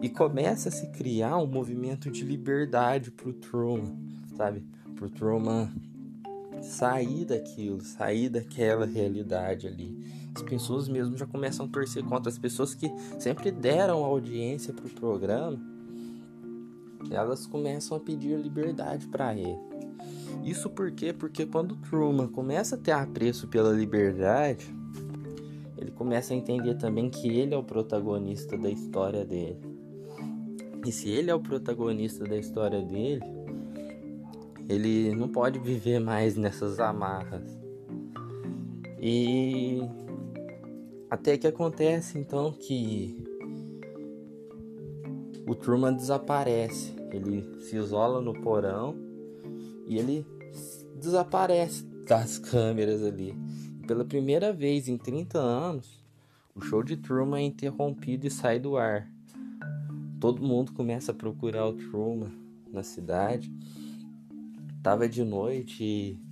e 0.00 0.08
começa 0.08 0.70
a 0.70 0.72
se 0.72 0.86
criar 0.88 1.36
um 1.36 1.46
movimento 1.46 2.10
de 2.10 2.24
liberdade 2.24 3.10
pro 3.10 3.32
Truman, 3.32 3.94
sabe? 4.36 4.64
Pro 4.96 5.10
Truman 5.10 5.70
sair 6.62 7.24
daquilo, 7.24 7.82
sair 7.82 8.28
daquela 8.28 8.86
realidade 8.86 9.66
ali. 9.66 10.21
As 10.34 10.42
pessoas 10.42 10.88
mesmo 10.88 11.16
já 11.16 11.26
começam 11.26 11.66
a 11.66 11.68
torcer 11.68 12.02
contra 12.04 12.30
as 12.30 12.38
pessoas 12.38 12.74
que 12.74 12.90
sempre 13.18 13.50
deram 13.50 14.04
audiência 14.04 14.72
pro 14.72 14.88
programa. 14.88 15.60
Elas 17.10 17.46
começam 17.46 17.96
a 17.96 18.00
pedir 18.00 18.38
liberdade 18.38 19.06
para 19.08 19.34
ele. 19.34 19.58
Isso 20.44 20.70
por 20.70 20.90
quê? 20.90 21.12
Porque 21.12 21.44
quando 21.46 21.76
Truman 21.76 22.28
começa 22.28 22.74
a 22.74 22.78
ter 22.78 22.92
apreço 22.92 23.46
pela 23.48 23.70
liberdade, 23.70 24.74
ele 25.76 25.90
começa 25.90 26.32
a 26.32 26.36
entender 26.36 26.74
também 26.76 27.10
que 27.10 27.28
ele 27.28 27.54
é 27.54 27.56
o 27.56 27.62
protagonista 27.62 28.56
da 28.56 28.70
história 28.70 29.24
dele. 29.24 29.58
E 30.84 30.90
se 30.90 31.10
ele 31.10 31.30
é 31.30 31.34
o 31.34 31.40
protagonista 31.40 32.24
da 32.24 32.36
história 32.36 32.82
dele, 32.82 33.22
ele 34.68 35.14
não 35.14 35.28
pode 35.28 35.58
viver 35.58 36.00
mais 36.00 36.36
nessas 36.36 36.80
amarras. 36.80 37.60
E 39.00 39.80
até 41.12 41.36
que 41.36 41.46
acontece 41.46 42.18
então 42.18 42.50
que 42.50 43.22
o 45.46 45.54
Truman 45.54 45.92
desaparece. 45.92 46.96
Ele 47.10 47.60
se 47.60 47.76
isola 47.76 48.18
no 48.22 48.32
porão 48.32 48.96
e 49.86 49.98
ele 49.98 50.26
desaparece 50.98 51.84
das 52.08 52.38
câmeras 52.40 53.02
ali. 53.02 53.36
Pela 53.86 54.06
primeira 54.06 54.54
vez 54.54 54.88
em 54.88 54.96
30 54.96 55.38
anos, 55.38 56.02
o 56.54 56.62
show 56.62 56.82
de 56.82 56.96
Truman 56.96 57.40
é 57.40 57.42
interrompido 57.42 58.26
e 58.26 58.30
sai 58.30 58.58
do 58.58 58.78
ar. 58.78 59.06
Todo 60.18 60.42
mundo 60.42 60.72
começa 60.72 61.12
a 61.12 61.14
procurar 61.14 61.66
o 61.66 61.74
Truman 61.74 62.32
na 62.72 62.82
cidade. 62.82 63.52
Tava 64.82 65.06
de 65.06 65.22
noite 65.22 65.84
e 65.84 66.31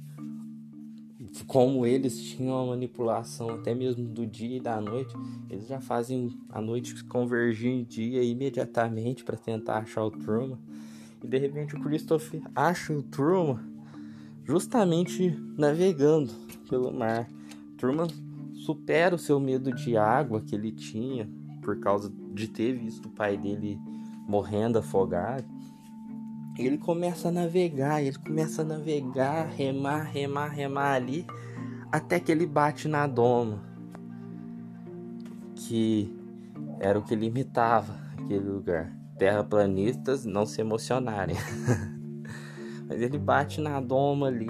como 1.47 1.87
eles 1.87 2.21
tinham 2.23 2.57
a 2.57 2.67
manipulação 2.67 3.51
até 3.51 3.75
mesmo 3.75 4.05
do 4.05 4.27
dia 4.27 4.57
e 4.57 4.61
da 4.61 4.81
noite, 4.81 5.15
eles 5.49 5.67
já 5.67 5.81
fazem 5.81 6.37
a 6.49 6.61
noite 6.61 7.05
convergir 7.05 7.71
em 7.71 7.85
dia 7.85 8.23
imediatamente 8.23 9.25
para 9.25 9.37
tentar 9.37 9.79
achar 9.79 10.05
o 10.05 10.11
Truman. 10.11 10.59
E 11.23 11.27
de 11.27 11.39
repente 11.39 11.77
o 11.77 11.81
Christopher 11.81 12.43
acha 12.55 12.93
o 12.93 13.03
Truman 13.03 13.61
justamente 14.45 15.31
navegando 15.57 16.33
pelo 16.69 16.93
mar. 16.93 17.29
Truman 17.77 18.09
supera 18.55 19.15
o 19.15 19.19
seu 19.19 19.39
medo 19.39 19.73
de 19.73 19.97
água 19.97 20.41
que 20.41 20.55
ele 20.55 20.73
tinha 20.73 21.29
por 21.63 21.79
causa 21.79 22.13
de 22.33 22.49
ter 22.49 22.73
visto 22.73 23.07
o 23.07 23.11
pai 23.11 23.37
dele 23.37 23.79
morrendo 24.27 24.79
afogado. 24.79 25.45
Ele 26.67 26.79
começa 26.79 27.29
a 27.29 27.33
navegar, 27.33 28.03
ele 28.03 28.19
começa 28.19 28.63
a 28.63 28.65
navegar, 28.65 29.49
remar, 29.49 30.03
remar, 30.03 30.49
remar 30.49 30.93
ali, 30.93 31.27
até 31.91 32.21
que 32.21 32.31
ele 32.31 32.47
bate 32.47 32.87
na 32.87 33.07
doma, 33.07 33.63
que 35.57 36.15
era 36.79 36.99
o 36.99 37.03
que 37.03 37.15
limitava 37.15 37.99
aquele 38.19 38.49
lugar. 38.49 38.93
Terraplanistas 39.19 40.25
não 40.25 40.47
se 40.47 40.61
emocionarem. 40.61 41.37
Mas 42.89 43.01
ele 43.01 43.19
bate 43.19 43.61
na 43.61 43.81
doma 43.81 44.29
ali. 44.29 44.49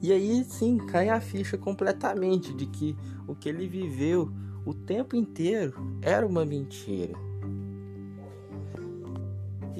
E 0.00 0.12
aí 0.12 0.44
sim 0.44 0.78
cai 0.78 1.08
a 1.08 1.20
ficha 1.20 1.58
completamente 1.58 2.54
de 2.54 2.66
que 2.66 2.96
o 3.26 3.34
que 3.34 3.48
ele 3.48 3.66
viveu 3.66 4.32
o 4.64 4.72
tempo 4.72 5.16
inteiro 5.16 5.98
era 6.00 6.26
uma 6.26 6.44
mentira. 6.44 7.27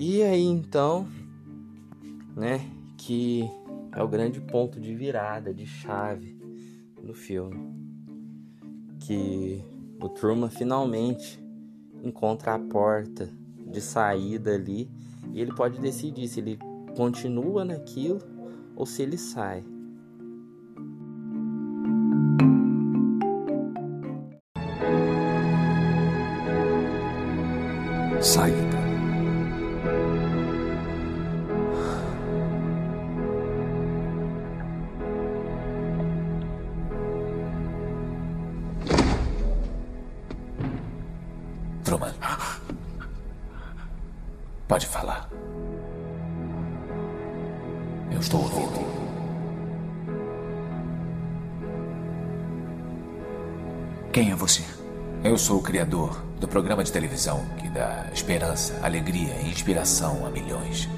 E 0.01 0.23
aí 0.23 0.45
então, 0.45 1.09
né, 2.37 2.61
que 2.97 3.51
é 3.91 4.01
o 4.01 4.07
grande 4.07 4.41
ponto 4.41 4.79
de 4.79 4.95
virada, 4.95 5.53
de 5.53 5.67
chave 5.67 6.39
no 7.03 7.13
filme. 7.13 7.57
Que 9.01 9.61
o 10.01 10.09
Truman 10.09 10.51
finalmente 10.51 11.43
encontra 12.01 12.55
a 12.55 12.61
porta 12.61 13.29
de 13.67 13.81
saída 13.81 14.55
ali 14.55 14.89
e 15.35 15.41
ele 15.41 15.53
pode 15.53 15.81
decidir 15.81 16.29
se 16.29 16.39
ele 16.39 16.61
continua 16.97 17.65
naquilo 17.65 18.21
ou 18.77 18.87
se 18.87 19.03
ele 19.03 19.19
sai. 19.19 19.65
Saída. 28.21 28.68
Do 56.49 56.51
programa 56.51 56.83
de 56.83 56.91
televisão 56.91 57.45
que 57.59 57.69
dá 57.69 58.07
esperança, 58.11 58.81
alegria 58.83 59.35
e 59.43 59.51
inspiração 59.51 60.27
a 60.27 60.31
milhões. 60.31 60.89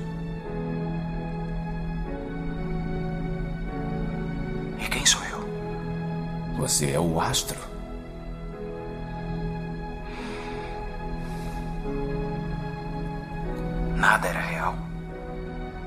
E 4.79 4.89
quem 4.89 5.05
sou 5.05 5.21
eu? 5.25 5.41
Você 6.59 6.93
é 6.93 7.01
o 7.01 7.21
astro. 7.21 7.59
Nada 13.97 14.29
era 14.29 14.41
real. 14.41 14.75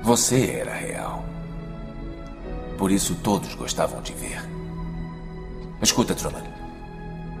Você 0.02 0.50
era 0.50 0.74
real. 0.74 1.24
Por 2.76 2.92
isso 2.92 3.14
todos 3.14 3.54
gostavam 3.54 4.02
de 4.02 4.12
ver. 4.12 4.42
Escuta, 5.80 6.14
Truman. 6.14 6.44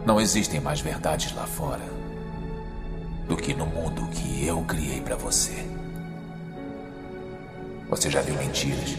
Não 0.06 0.18
existem 0.18 0.60
mais 0.60 0.80
verdades 0.80 1.34
lá 1.34 1.46
fora 1.46 2.03
do 3.28 3.36
que 3.36 3.54
no 3.54 3.66
mundo 3.66 4.06
que 4.08 4.46
eu 4.46 4.62
criei 4.62 5.00
para 5.00 5.16
você. 5.16 5.66
Você 7.88 8.10
já 8.10 8.20
viu 8.20 8.34
mentiras? 8.36 8.96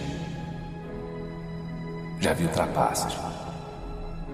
Já 2.19 2.33
viu 2.33 2.49
trapaças? 2.49 3.15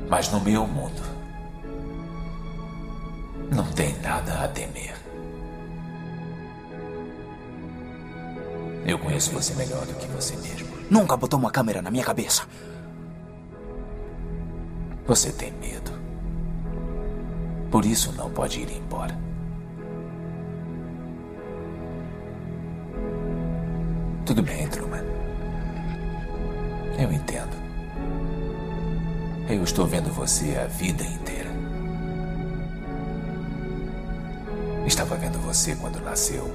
Mas 0.09 0.31
no 0.31 0.39
meu 0.39 0.67
mundo 0.67 1.01
não 3.51 3.65
tem 3.73 3.97
nada 3.99 4.43
a 4.43 4.47
temer. 4.47 4.95
Eu 8.85 8.97
conheço 8.97 9.31
você 9.31 9.53
melhor 9.55 9.85
do 9.85 9.93
que 9.95 10.07
você 10.07 10.35
mesmo. 10.37 10.67
Nunca 10.89 11.15
botou 11.15 11.39
uma 11.39 11.51
câmera 11.51 11.81
na 11.81 11.91
minha 11.91 12.03
cabeça. 12.03 12.47
Você 15.05 15.31
tem 15.31 15.51
medo. 15.53 15.91
Por 17.69 17.85
isso 17.85 18.11
não 18.13 18.29
pode 18.29 18.59
ir 18.59 18.71
embora. 18.71 19.30
Tudo 24.31 24.43
bem, 24.43 24.65
Truman. 24.69 25.03
Eu 26.97 27.11
entendo. 27.11 27.51
Eu 29.49 29.61
estou 29.61 29.85
vendo 29.85 30.09
você 30.09 30.57
a 30.57 30.67
vida 30.67 31.03
inteira. 31.03 31.51
estava 34.87 35.17
vendo 35.17 35.37
você 35.39 35.75
quando 35.75 35.99
nasceu. 35.99 36.49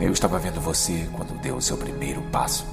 Eu 0.00 0.10
estava 0.10 0.36
vendo 0.36 0.60
você 0.60 1.08
quando 1.12 1.40
deu 1.40 1.54
o 1.54 1.62
seu 1.62 1.76
primeiro 1.76 2.20
passo. 2.32 2.66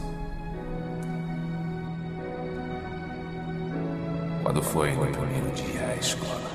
Quando 4.41 4.63
foi 4.63 4.93
no 4.93 5.05
primeiro 5.11 5.51
dia 5.51 5.89
à 5.89 5.95
escola. 5.95 6.51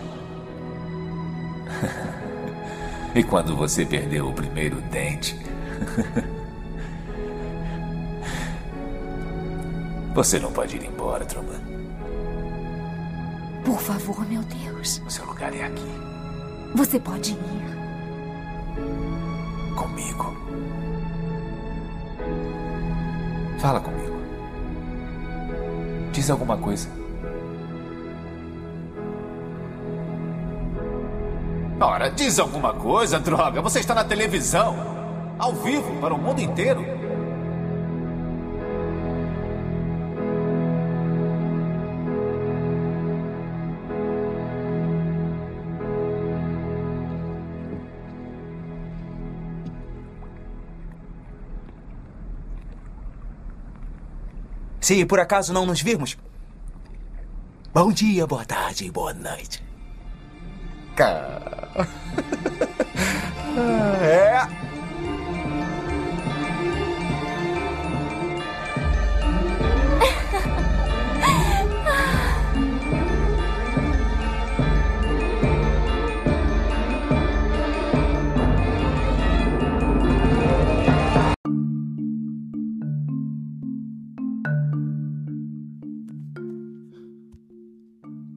e 3.15 3.23
quando 3.23 3.55
você 3.57 3.87
perdeu 3.87 4.29
o 4.29 4.33
primeiro 4.33 4.81
dente. 4.91 5.50
Você 10.15 10.39
não 10.39 10.53
pode 10.53 10.77
ir 10.77 10.85
embora, 10.85 11.25
Truman. 11.25 11.61
Por 13.65 13.81
favor, 13.81 14.27
meu 14.29 14.43
Deus. 14.43 15.01
O 15.07 15.11
seu 15.11 15.25
lugar 15.25 15.55
é 15.55 15.65
aqui, 15.65 15.91
Você 16.75 16.99
pode 16.99 17.33
ir. 17.33 17.71
comigo. 19.77 20.37
Fala 23.59 23.81
comigo. 23.81 24.17
Diz 26.13 26.31
alguma 26.31 26.57
coisa. 26.57 26.89
Ora, 31.81 32.11
diz 32.11 32.39
alguma 32.39 32.75
coisa, 32.75 33.19
droga. 33.19 33.63
Você 33.63 33.81
está 33.81 33.95
na 33.95 34.05
televisão. 34.05 35.00
Ao 35.41 35.55
vivo, 35.55 35.99
para 36.03 36.13
o 36.13 36.19
mundo 36.19 36.39
inteiro. 36.39 36.85
Se 54.79 55.07
por 55.07 55.21
acaso 55.21 55.55
não 55.55 55.65
nos 55.65 55.81
virmos. 55.81 56.19
Bom 57.73 57.91
dia, 57.91 58.27
boa 58.27 58.45
tarde 58.45 58.85
e 58.85 58.91
boa 58.91 59.15
noite. 59.15 59.65
Cara. 60.95 61.50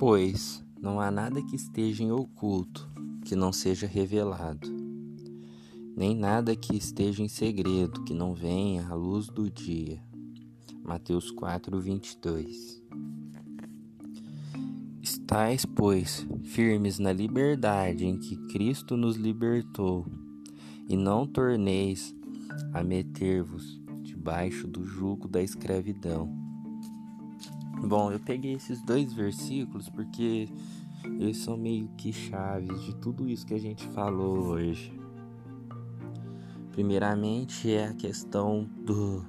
Pois 0.06 0.62
não 0.82 1.00
há 1.00 1.10
nada 1.10 1.42
que 1.42 1.56
esteja 1.56 2.04
em 2.04 2.12
oculto 2.12 2.90
que 3.24 3.38
não 3.38 3.54
seja 3.54 3.88
revelado, 3.88 4.70
nem 5.96 6.14
nada 6.14 6.54
que 6.58 6.76
esteja 6.76 7.24
em 7.24 7.30
segredo 7.30 8.04
que 8.04 8.14
não 8.14 8.34
venha 8.34 8.86
à 8.86 8.96
luz 8.96 9.28
do 9.28 9.50
dia. 9.50 10.04
Mateus 10.84 11.32
4, 11.32 11.80
22. 11.80 12.84
Estais, 15.02 15.66
pois, 15.66 16.28
firmes 16.44 17.00
na 17.00 17.14
liberdade 17.14 18.06
em 18.06 18.18
que 18.18 18.36
Cristo 18.48 18.98
nos 18.98 19.16
libertou, 19.16 20.06
e 20.90 20.98
não 20.98 21.26
torneis 21.26 22.14
a 22.74 22.84
meter-vos 22.84 23.80
debaixo 24.02 24.68
do 24.68 24.84
jugo 24.84 25.30
da 25.30 25.42
escravidão. 25.42 26.43
Bom, 27.86 28.14
eu 28.14 28.20
peguei 28.20 28.54
esses 28.54 28.82
dois 28.82 29.12
versículos 29.12 29.90
porque 29.90 30.48
eles 31.20 31.38
são 31.40 31.58
meio 31.58 31.90
que 31.98 32.14
chaves 32.14 32.82
de 32.82 32.96
tudo 32.96 33.28
isso 33.28 33.46
que 33.46 33.54
a 33.54 33.60
gente 33.60 33.86
falou 33.88 34.38
hoje. 34.38 34.98
Primeiramente 36.72 37.70
é 37.74 37.88
a 37.88 37.94
questão 37.94 38.68
do 38.86 39.26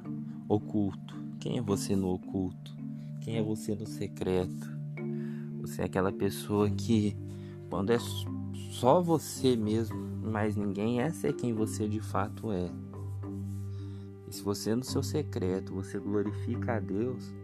oculto. 0.48 1.16
Quem 1.40 1.58
é 1.58 1.60
você 1.60 1.96
no 1.96 2.14
oculto? 2.14 2.76
Quem 3.22 3.38
é 3.38 3.42
você 3.42 3.74
no 3.74 3.86
secreto? 3.88 4.72
Você 5.60 5.82
é 5.82 5.86
aquela 5.86 6.12
pessoa 6.12 6.70
que, 6.70 7.16
quando 7.68 7.90
é 7.90 7.98
só 8.70 9.02
você 9.02 9.56
mesmo, 9.56 9.98
mais 10.22 10.54
ninguém, 10.54 11.00
essa 11.00 11.26
é 11.26 11.32
quem 11.32 11.52
você 11.52 11.88
de 11.88 12.00
fato 12.00 12.52
é. 12.52 12.70
E 14.28 14.32
se 14.32 14.42
você 14.42 14.76
no 14.76 14.84
seu 14.84 15.02
secreto 15.02 15.74
você 15.74 15.98
glorifica 15.98 16.76
a 16.76 16.80
Deus, 16.80 17.34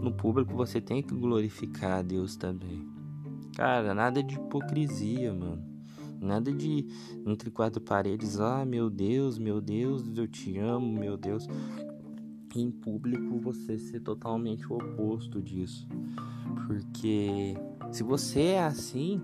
no 0.00 0.12
público 0.12 0.54
você 0.54 0.80
tem 0.80 1.02
que 1.02 1.14
glorificar 1.14 1.98
a 1.98 2.02
Deus 2.02 2.36
também. 2.36 2.88
Cara, 3.54 3.94
nada 3.94 4.22
de 4.22 4.34
hipocrisia, 4.34 5.34
mano. 5.34 5.62
Nada 6.20 6.52
de 6.52 6.86
entre 7.26 7.50
quatro 7.50 7.80
paredes, 7.80 8.38
ah, 8.40 8.64
meu 8.64 8.90
Deus, 8.90 9.38
meu 9.38 9.60
Deus, 9.60 10.04
eu 10.16 10.28
te 10.28 10.58
amo, 10.58 10.98
meu 10.98 11.16
Deus. 11.16 11.46
Em 12.54 12.70
público 12.70 13.38
você 13.38 13.78
ser 13.78 14.00
totalmente 14.00 14.70
o 14.70 14.76
oposto 14.76 15.40
disso. 15.40 15.88
Porque 16.66 17.54
se 17.90 18.02
você 18.02 18.40
é 18.40 18.64
assim, 18.64 19.22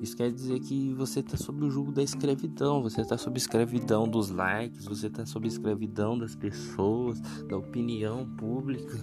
isso 0.00 0.16
quer 0.16 0.30
dizer 0.30 0.60
que 0.60 0.92
você 0.94 1.20
está 1.20 1.36
sob 1.36 1.64
o 1.64 1.70
jugo 1.70 1.90
da 1.90 2.02
escravidão, 2.02 2.82
você 2.82 3.00
está 3.00 3.16
sob 3.16 3.38
escravidão 3.38 4.06
dos 4.06 4.30
likes, 4.30 4.84
você 4.84 5.06
está 5.06 5.24
sob 5.24 5.48
escravidão 5.48 6.18
das 6.18 6.34
pessoas, 6.34 7.18
da 7.48 7.56
opinião 7.56 8.26
pública. 8.36 8.98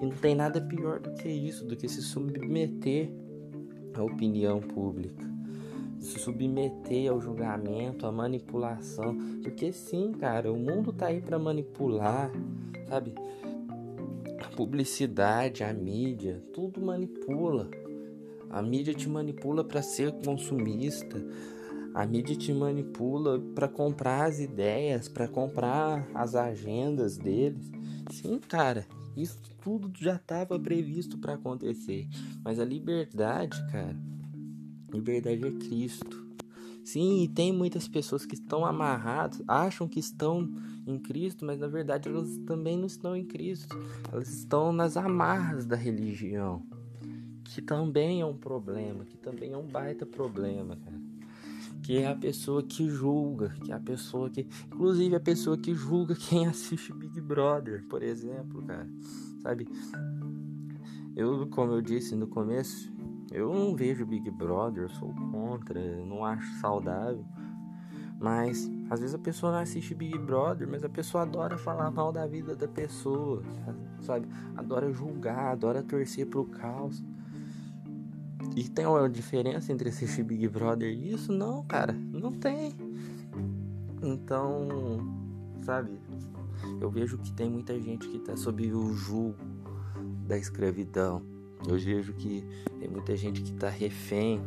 E 0.00 0.04
não 0.04 0.14
tem 0.14 0.34
nada 0.34 0.60
pior 0.60 1.00
do 1.00 1.14
que 1.14 1.28
isso, 1.28 1.64
do 1.64 1.74
que 1.74 1.88
se 1.88 2.02
submeter 2.02 3.10
à 3.94 4.02
opinião 4.02 4.60
pública, 4.60 5.26
se 5.98 6.18
submeter 6.18 7.10
ao 7.10 7.18
julgamento, 7.18 8.06
à 8.06 8.12
manipulação. 8.12 9.16
Porque 9.42 9.72
sim, 9.72 10.12
cara, 10.12 10.52
o 10.52 10.58
mundo 10.58 10.92
tá 10.92 11.06
aí 11.06 11.22
para 11.22 11.38
manipular, 11.38 12.30
sabe? 12.88 13.14
A 14.38 14.54
publicidade, 14.54 15.64
a 15.64 15.72
mídia, 15.72 16.44
tudo 16.52 16.78
manipula. 16.84 17.70
A 18.56 18.62
mídia 18.62 18.94
te 18.94 19.06
manipula 19.06 19.62
para 19.62 19.82
ser 19.82 20.12
consumista. 20.24 21.22
A 21.92 22.06
mídia 22.06 22.34
te 22.34 22.54
manipula 22.54 23.38
para 23.54 23.68
comprar 23.68 24.24
as 24.24 24.40
ideias, 24.40 25.10
para 25.10 25.28
comprar 25.28 26.08
as 26.14 26.34
agendas 26.34 27.18
deles. 27.18 27.70
Sim, 28.10 28.38
cara, 28.38 28.86
isso 29.14 29.38
tudo 29.62 29.92
já 30.00 30.16
estava 30.16 30.58
previsto 30.58 31.18
para 31.18 31.34
acontecer. 31.34 32.08
Mas 32.42 32.58
a 32.58 32.64
liberdade, 32.64 33.62
cara, 33.70 33.94
liberdade 34.90 35.46
é 35.46 35.50
Cristo. 35.50 36.26
Sim, 36.82 37.24
e 37.24 37.28
tem 37.28 37.52
muitas 37.52 37.86
pessoas 37.86 38.24
que 38.24 38.36
estão 38.36 38.64
amarradas, 38.64 39.42
acham 39.46 39.86
que 39.86 40.00
estão 40.00 40.50
em 40.86 40.98
Cristo, 40.98 41.44
mas 41.44 41.60
na 41.60 41.68
verdade 41.68 42.08
elas 42.08 42.38
também 42.46 42.78
não 42.78 42.86
estão 42.86 43.14
em 43.14 43.26
Cristo. 43.26 43.76
Elas 44.10 44.30
estão 44.30 44.72
nas 44.72 44.96
amarras 44.96 45.66
da 45.66 45.76
religião 45.76 46.64
que 47.48 47.62
também 47.62 48.20
é 48.20 48.26
um 48.26 48.36
problema, 48.36 49.04
que 49.04 49.16
também 49.16 49.52
é 49.52 49.56
um 49.56 49.66
baita 49.66 50.04
problema, 50.04 50.76
cara. 50.76 51.00
Que 51.82 51.98
é 51.98 52.08
a 52.08 52.14
pessoa 52.14 52.62
que 52.62 52.88
julga, 52.88 53.50
que 53.64 53.70
é 53.70 53.74
a 53.74 53.80
pessoa 53.80 54.28
que. 54.28 54.46
Inclusive 54.66 55.14
a 55.14 55.20
pessoa 55.20 55.56
que 55.56 55.74
julga 55.74 56.14
quem 56.28 56.46
assiste 56.46 56.92
Big 56.92 57.20
Brother, 57.20 57.84
por 57.88 58.02
exemplo, 58.02 58.62
cara. 58.62 58.88
Sabe? 59.42 59.68
Eu, 61.14 61.46
como 61.48 61.72
eu 61.72 61.80
disse 61.80 62.14
no 62.16 62.26
começo, 62.26 62.92
eu 63.32 63.52
não 63.52 63.74
vejo 63.74 64.04
Big 64.04 64.30
Brother, 64.30 64.84
eu 64.84 64.88
sou 64.88 65.14
contra, 65.14 65.80
não 66.04 66.24
acho 66.24 66.52
saudável. 66.60 67.24
Mas 68.18 68.70
às 68.88 69.00
vezes 69.00 69.14
a 69.14 69.18
pessoa 69.18 69.52
não 69.52 69.58
assiste 69.58 69.94
Big 69.94 70.16
Brother, 70.18 70.66
mas 70.68 70.84
a 70.84 70.88
pessoa 70.88 71.22
adora 71.22 71.58
falar 71.58 71.90
mal 71.90 72.12
da 72.12 72.26
vida 72.26 72.54
da 72.54 72.68
pessoa, 72.68 73.42
sabe? 74.00 74.28
Adora 74.56 74.92
julgar, 74.92 75.52
adora 75.52 75.82
torcer 75.82 76.26
pro 76.26 76.44
caos. 76.44 77.02
E 78.54 78.68
tem 78.68 78.86
uma 78.86 79.08
diferença 79.08 79.72
entre 79.72 79.88
assistir 79.88 80.22
Big 80.22 80.48
Brother 80.48 80.88
e 80.88 81.12
isso? 81.12 81.32
Não, 81.32 81.62
cara, 81.64 81.92
não 81.92 82.32
tem. 82.32 82.74
Então, 84.02 84.68
sabe, 85.62 85.98
eu 86.80 86.90
vejo 86.90 87.18
que 87.18 87.32
tem 87.32 87.50
muita 87.50 87.78
gente 87.80 88.08
que 88.08 88.18
tá 88.18 88.36
sob 88.36 88.72
o 88.72 88.92
julgo 88.94 89.36
da 90.26 90.38
escravidão. 90.38 91.22
Eu 91.66 91.78
vejo 91.78 92.12
que 92.14 92.44
tem 92.78 92.88
muita 92.88 93.16
gente 93.16 93.42
que 93.42 93.52
tá 93.52 93.68
refém 93.68 94.40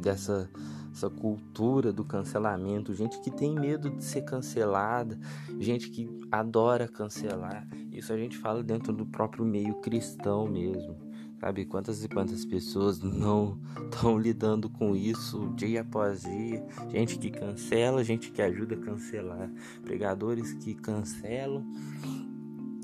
dessa 0.00 0.48
essa 0.92 1.10
cultura 1.10 1.92
do 1.92 2.02
cancelamento, 2.02 2.94
gente 2.94 3.20
que 3.20 3.30
tem 3.30 3.54
medo 3.54 3.90
de 3.90 4.02
ser 4.02 4.22
cancelada, 4.22 5.18
gente 5.58 5.90
que 5.90 6.08
adora 6.32 6.88
cancelar. 6.88 7.68
Isso 7.92 8.14
a 8.14 8.16
gente 8.16 8.38
fala 8.38 8.62
dentro 8.62 8.94
do 8.94 9.04
próprio 9.04 9.44
meio 9.44 9.74
cristão 9.82 10.46
mesmo 10.48 11.05
Sabe 11.40 11.66
quantas 11.66 12.02
e 12.02 12.08
quantas 12.08 12.44
pessoas 12.44 13.00
não 13.00 13.58
estão 13.84 14.18
lidando 14.18 14.70
com 14.70 14.96
isso 14.96 15.52
dia 15.54 15.82
após 15.82 16.22
dia? 16.22 16.64
Gente 16.90 17.18
que 17.18 17.30
cancela, 17.30 18.02
gente 18.02 18.30
que 18.30 18.40
ajuda 18.40 18.74
a 18.74 18.78
cancelar, 18.78 19.50
pregadores 19.82 20.54
que 20.54 20.74
cancelam 20.74 21.64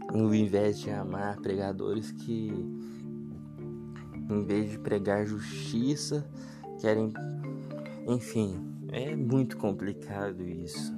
ao 0.09 0.35
invés 0.35 0.79
de 0.79 0.91
amar, 0.91 1.39
pregadores 1.41 2.13
que 2.13 2.53
em 4.31 4.45
vez 4.45 4.71
de 4.71 4.79
pregar 4.79 5.27
justiça, 5.27 6.29
querem 6.81 7.13
enfim, 8.07 8.59
é 8.89 9.15
muito 9.15 9.57
complicado 9.57 10.43
isso. 10.43 10.93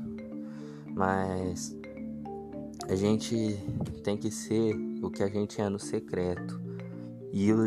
Mas 0.95 1.77
a 2.89 2.95
gente 2.95 3.57
tem 4.03 4.17
que 4.17 4.31
ser 4.31 4.75
o 5.03 5.11
que 5.11 5.23
a 5.23 5.29
gente 5.29 5.61
é 5.61 5.69
no 5.69 5.79
secreto. 5.79 6.64
E 7.37 7.53
o, 7.53 7.67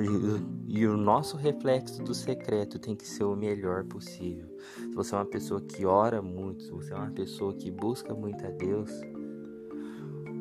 e 0.66 0.88
o 0.88 0.96
nosso 0.96 1.36
reflexo 1.36 2.02
do 2.02 2.14
secreto 2.14 2.80
tem 2.80 2.96
que 2.96 3.06
ser 3.06 3.26
o 3.26 3.36
melhor 3.36 3.84
possível. 3.84 4.48
Se 4.78 4.94
você 4.94 5.14
é 5.14 5.18
uma 5.18 5.26
pessoa 5.26 5.60
que 5.60 5.86
ora 5.86 6.22
muito, 6.22 6.64
se 6.64 6.72
você 6.72 6.94
é 6.94 6.96
uma 6.96 7.12
pessoa 7.12 7.54
que 7.54 7.70
busca 7.70 8.14
muito 8.14 8.46
a 8.46 8.50
Deus, 8.50 8.90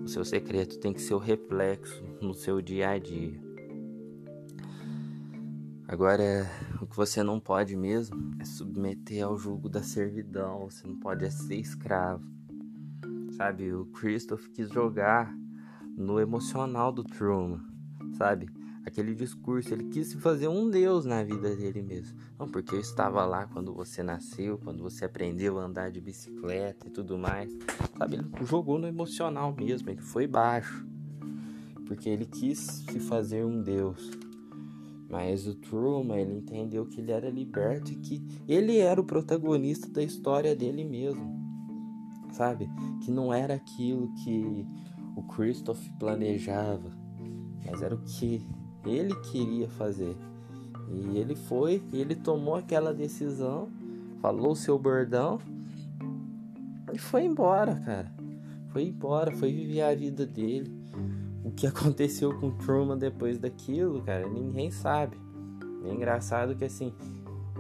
o 0.05 0.07
seu 0.07 0.25
secreto 0.25 0.79
tem 0.79 0.93
que 0.93 1.03
ser 1.03 1.15
o 1.15 1.19
reflexo 1.19 2.05
no 2.23 2.35
seu 2.35 2.63
dia 2.63 2.91
a 2.91 2.99
dia. 3.01 3.37
Agora, 5.89 6.49
o 6.81 6.87
que 6.87 6.95
você 6.95 7.21
não 7.25 7.41
pode 7.41 7.75
mesmo 7.75 8.17
é 8.41 8.45
submeter 8.45 9.25
ao 9.25 9.37
jugo 9.37 9.69
da 9.69 9.83
servidão, 9.83 10.71
você 10.71 10.87
não 10.87 11.01
pode 11.01 11.25
é 11.25 11.31
ser 11.31 11.57
escravo. 11.57 12.25
Sabe, 13.33 13.73
o 13.73 13.87
Christoph 13.87 14.47
quis 14.55 14.69
jogar 14.71 15.37
no 15.97 16.21
emocional 16.21 16.93
do 16.93 17.03
Truman, 17.03 17.61
sabe? 18.17 18.56
Aquele 18.87 19.17
discurso, 19.17 19.75
ele 19.75 19.89
quis 19.89 20.07
se 20.07 20.17
fazer 20.19 20.47
um 20.47 20.71
Deus 20.71 21.05
na 21.05 21.25
vida 21.25 21.57
dele 21.57 21.83
mesmo. 21.83 22.17
Não, 22.39 22.47
porque 22.47 22.73
eu 22.73 22.79
estava 22.79 23.27
lá 23.27 23.45
quando 23.49 23.75
você 23.75 24.01
nasceu, 24.01 24.59
quando 24.59 24.81
você 24.81 25.05
aprendeu 25.05 25.59
a 25.59 25.65
andar 25.65 25.91
de 25.91 26.01
bicicleta 26.01 26.87
e 26.87 26.91
tudo 26.91 27.19
mais. 27.19 27.53
Sabe, 27.99 28.15
ele 28.15 28.47
jogou 28.47 28.79
no 28.79 28.87
emocional 28.87 29.53
mesmo, 29.53 29.91
ele 29.91 30.01
foi 30.01 30.29
baixo. 30.29 30.87
Porque 31.85 32.09
ele 32.09 32.27
quis 32.27 32.59
se 32.59 33.01
fazer 33.01 33.45
um 33.45 33.61
Deus. 33.61 34.09
Mas 35.11 35.49
o 35.49 35.57
Truman, 35.57 36.21
ele 36.21 36.35
entendeu 36.35 36.87
que 36.87 37.01
ele 37.01 37.11
era 37.11 37.29
liberto 37.29 37.91
e 37.91 37.97
que 37.97 38.25
ele 38.47 38.79
era 38.79 39.01
o 39.01 39.05
protagonista 39.05 39.91
da 39.91 40.03
história 40.03 40.55
dele 40.55 40.85
mesmo. 40.85 41.37
Sabe? 42.31 42.71
Que 43.05 43.11
não 43.11 43.35
era 43.35 43.55
aquilo 43.55 44.15
que 44.23 44.65
o 45.17 45.25
Christoph 45.25 45.83
planejava, 45.99 46.91
mas 47.65 47.83
era 47.83 47.95
o 47.95 48.03
que 48.03 48.47
ele 48.91 49.15
queria 49.17 49.69
fazer. 49.69 50.17
E 50.89 51.19
ele 51.19 51.35
foi, 51.35 51.83
ele 51.93 52.15
tomou 52.15 52.55
aquela 52.55 52.95
decisão, 52.95 53.69
falou 54.21 54.53
o 54.53 54.57
seu 54.57 54.79
bordão 54.79 55.39
e 56.93 56.99
foi 56.99 57.25
embora, 57.25 57.75
cara. 57.85 58.13
Foi 58.69 58.85
embora, 58.85 59.33
foi 59.33 59.53
viver 59.53 59.83
a 59.83 59.95
vida 59.95 60.25
dele 60.27 60.71
o 61.47 61.53
que 61.53 61.65
aconteceu 61.65 62.37
com 62.41 62.51
Truman 62.51 62.99
depois 62.99 63.39
daquilo, 63.39 64.03
cara, 64.03 64.29
ninguém 64.29 64.69
sabe. 64.73 65.17
É 65.85 65.93
engraçado 65.93 66.57
que 66.57 66.65
assim, 66.65 66.93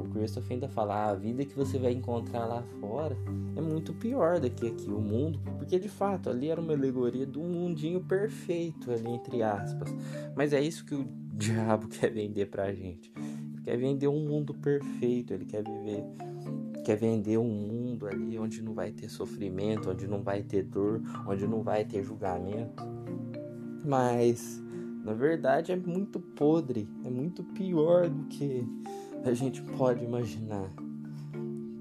o 0.03 0.09
Christopher 0.09 0.55
ainda 0.55 0.69
fala, 0.69 0.95
ah, 0.95 1.11
a 1.11 1.15
vida 1.15 1.45
que 1.45 1.55
você 1.55 1.79
vai 1.79 1.93
encontrar 1.93 2.47
lá 2.47 2.63
fora 2.81 3.17
é 3.55 3.61
muito 3.61 3.93
pior 3.95 4.39
do 4.39 4.51
que 4.51 4.67
aqui, 4.67 4.91
o 4.91 5.01
mundo, 5.01 5.41
porque 5.57 5.79
de 5.79 5.89
fato 5.89 6.29
ali 6.29 6.49
era 6.49 6.61
uma 6.61 6.73
alegoria 6.73 7.27
do 7.27 7.41
mundinho 7.41 8.01
perfeito 8.01 8.91
ali, 8.91 9.09
entre 9.09 9.43
aspas. 9.43 9.95
Mas 10.35 10.53
é 10.53 10.61
isso 10.61 10.85
que 10.85 10.95
o 10.95 11.07
diabo 11.33 11.89
quer 11.89 12.13
vender 12.13 12.47
pra 12.47 12.73
gente. 12.73 13.13
Ele 13.17 13.63
quer 13.63 13.77
vender 13.77 14.09
um 14.09 14.25
mundo 14.25 14.55
perfeito, 14.55 15.33
ele 15.33 15.45
quer 15.45 15.63
viver, 15.65 16.05
quer 16.85 16.97
vender 16.97 17.39
um 17.39 17.49
mundo 17.49 18.07
ali 18.07 18.39
onde 18.39 18.63
não 18.63 18.75
vai 18.75 18.93
ter 18.93 19.09
sofrimento, 19.09 19.91
onde 19.91 20.07
não 20.07 20.23
vai 20.23 20.43
ter 20.43 20.63
dor, 20.63 21.03
onde 21.27 21.47
não 21.47 21.63
vai 21.63 21.85
ter 21.85 22.03
julgamento. 22.03 22.85
Mas 23.85 24.63
na 25.07 25.15
verdade 25.15 25.71
é 25.71 25.77
muito 25.77 26.19
podre, 26.19 26.89
é 27.05 27.09
muito 27.09 27.45
pior 27.45 28.09
do 28.09 28.25
que 28.25 28.67
a 29.27 29.35
gente 29.35 29.62
pode 29.62 30.05
imaginar. 30.05 30.72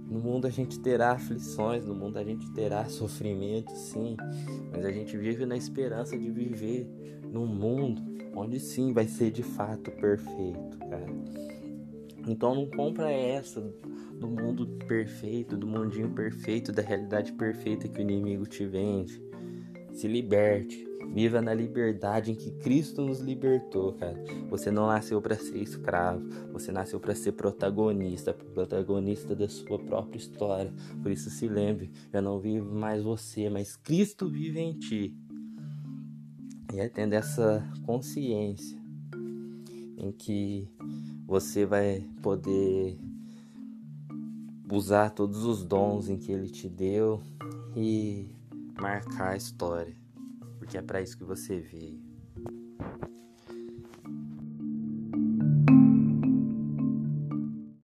No 0.10 0.20
mundo 0.20 0.48
a 0.48 0.50
gente 0.50 0.80
terá 0.80 1.12
aflições, 1.12 1.86
no 1.86 1.94
mundo 1.94 2.18
a 2.18 2.24
gente 2.24 2.50
terá 2.54 2.86
sofrimento, 2.86 3.72
sim, 3.72 4.16
mas 4.72 4.86
a 4.86 4.92
gente 4.92 5.18
vive 5.18 5.46
na 5.46 5.58
esperança 5.58 6.18
de 6.18 6.30
viver 6.30 6.88
num 7.32 7.46
mundo 7.46 8.02
onde 8.36 8.60
sim 8.60 8.94
vai 8.94 9.08
ser 9.08 9.32
de 9.32 9.44
fato 9.44 9.92
perfeito, 9.92 10.78
cara. 10.80 11.06
Então 12.28 12.56
não 12.56 12.70
compra 12.70 13.12
essa 13.12 13.62
do 14.20 14.28
mundo 14.28 14.68
perfeito, 14.88 15.58
do 15.58 15.68
mundinho 15.68 16.10
perfeito, 16.12 16.72
da 16.72 16.82
realidade 16.82 17.34
perfeita 17.34 17.88
que 17.88 18.00
o 18.00 18.02
inimigo 18.02 18.46
te 18.46 18.66
vende. 18.66 19.22
Se 19.92 20.08
liberte. 20.08 20.85
Viva 21.14 21.42
na 21.42 21.54
liberdade 21.54 22.32
em 22.32 22.36
que 22.36 22.52
Cristo 22.52 23.02
nos 23.02 23.20
libertou, 23.20 23.94
cara. 23.94 24.22
Você 24.50 24.70
não 24.70 24.88
nasceu 24.88 25.22
para 25.22 25.36
ser 25.36 25.58
escravo, 25.58 26.28
você 26.52 26.72
nasceu 26.72 27.00
para 27.00 27.16
ser 27.16 27.32
protagonista, 27.34 28.34
protagonista 28.34 29.36
da 29.36 29.48
sua 29.48 29.80
própria 29.80 30.18
história. 30.18 30.74
Por 31.02 31.12
isso 31.12 31.30
se 31.30 31.48
lembre, 31.48 31.92
eu 32.12 32.22
não 32.22 32.40
vivo 32.40 32.74
mais 32.76 33.02
você, 33.02 33.50
mas 33.50 33.76
Cristo 33.76 34.30
vive 34.30 34.60
em 34.60 34.74
ti. 34.74 35.16
E 36.74 36.80
é 36.80 36.90
tendo 36.90 37.14
essa 37.14 37.66
consciência 37.86 38.78
em 39.98 40.12
que 40.12 40.70
você 41.26 41.66
vai 41.66 42.06
poder 42.22 43.00
usar 44.70 45.12
todos 45.12 45.46
os 45.46 45.64
dons 45.64 46.10
em 46.10 46.18
que 46.18 46.32
ele 46.32 46.50
te 46.50 46.68
deu 46.68 47.22
e 47.76 48.28
marcar 48.78 49.32
a 49.32 49.38
história 49.38 50.05
porque 50.66 50.80
é 50.80 50.82
para 50.82 51.00
isso 51.00 51.16
que 51.16 51.24
você 51.24 51.60
veio. 51.60 52.02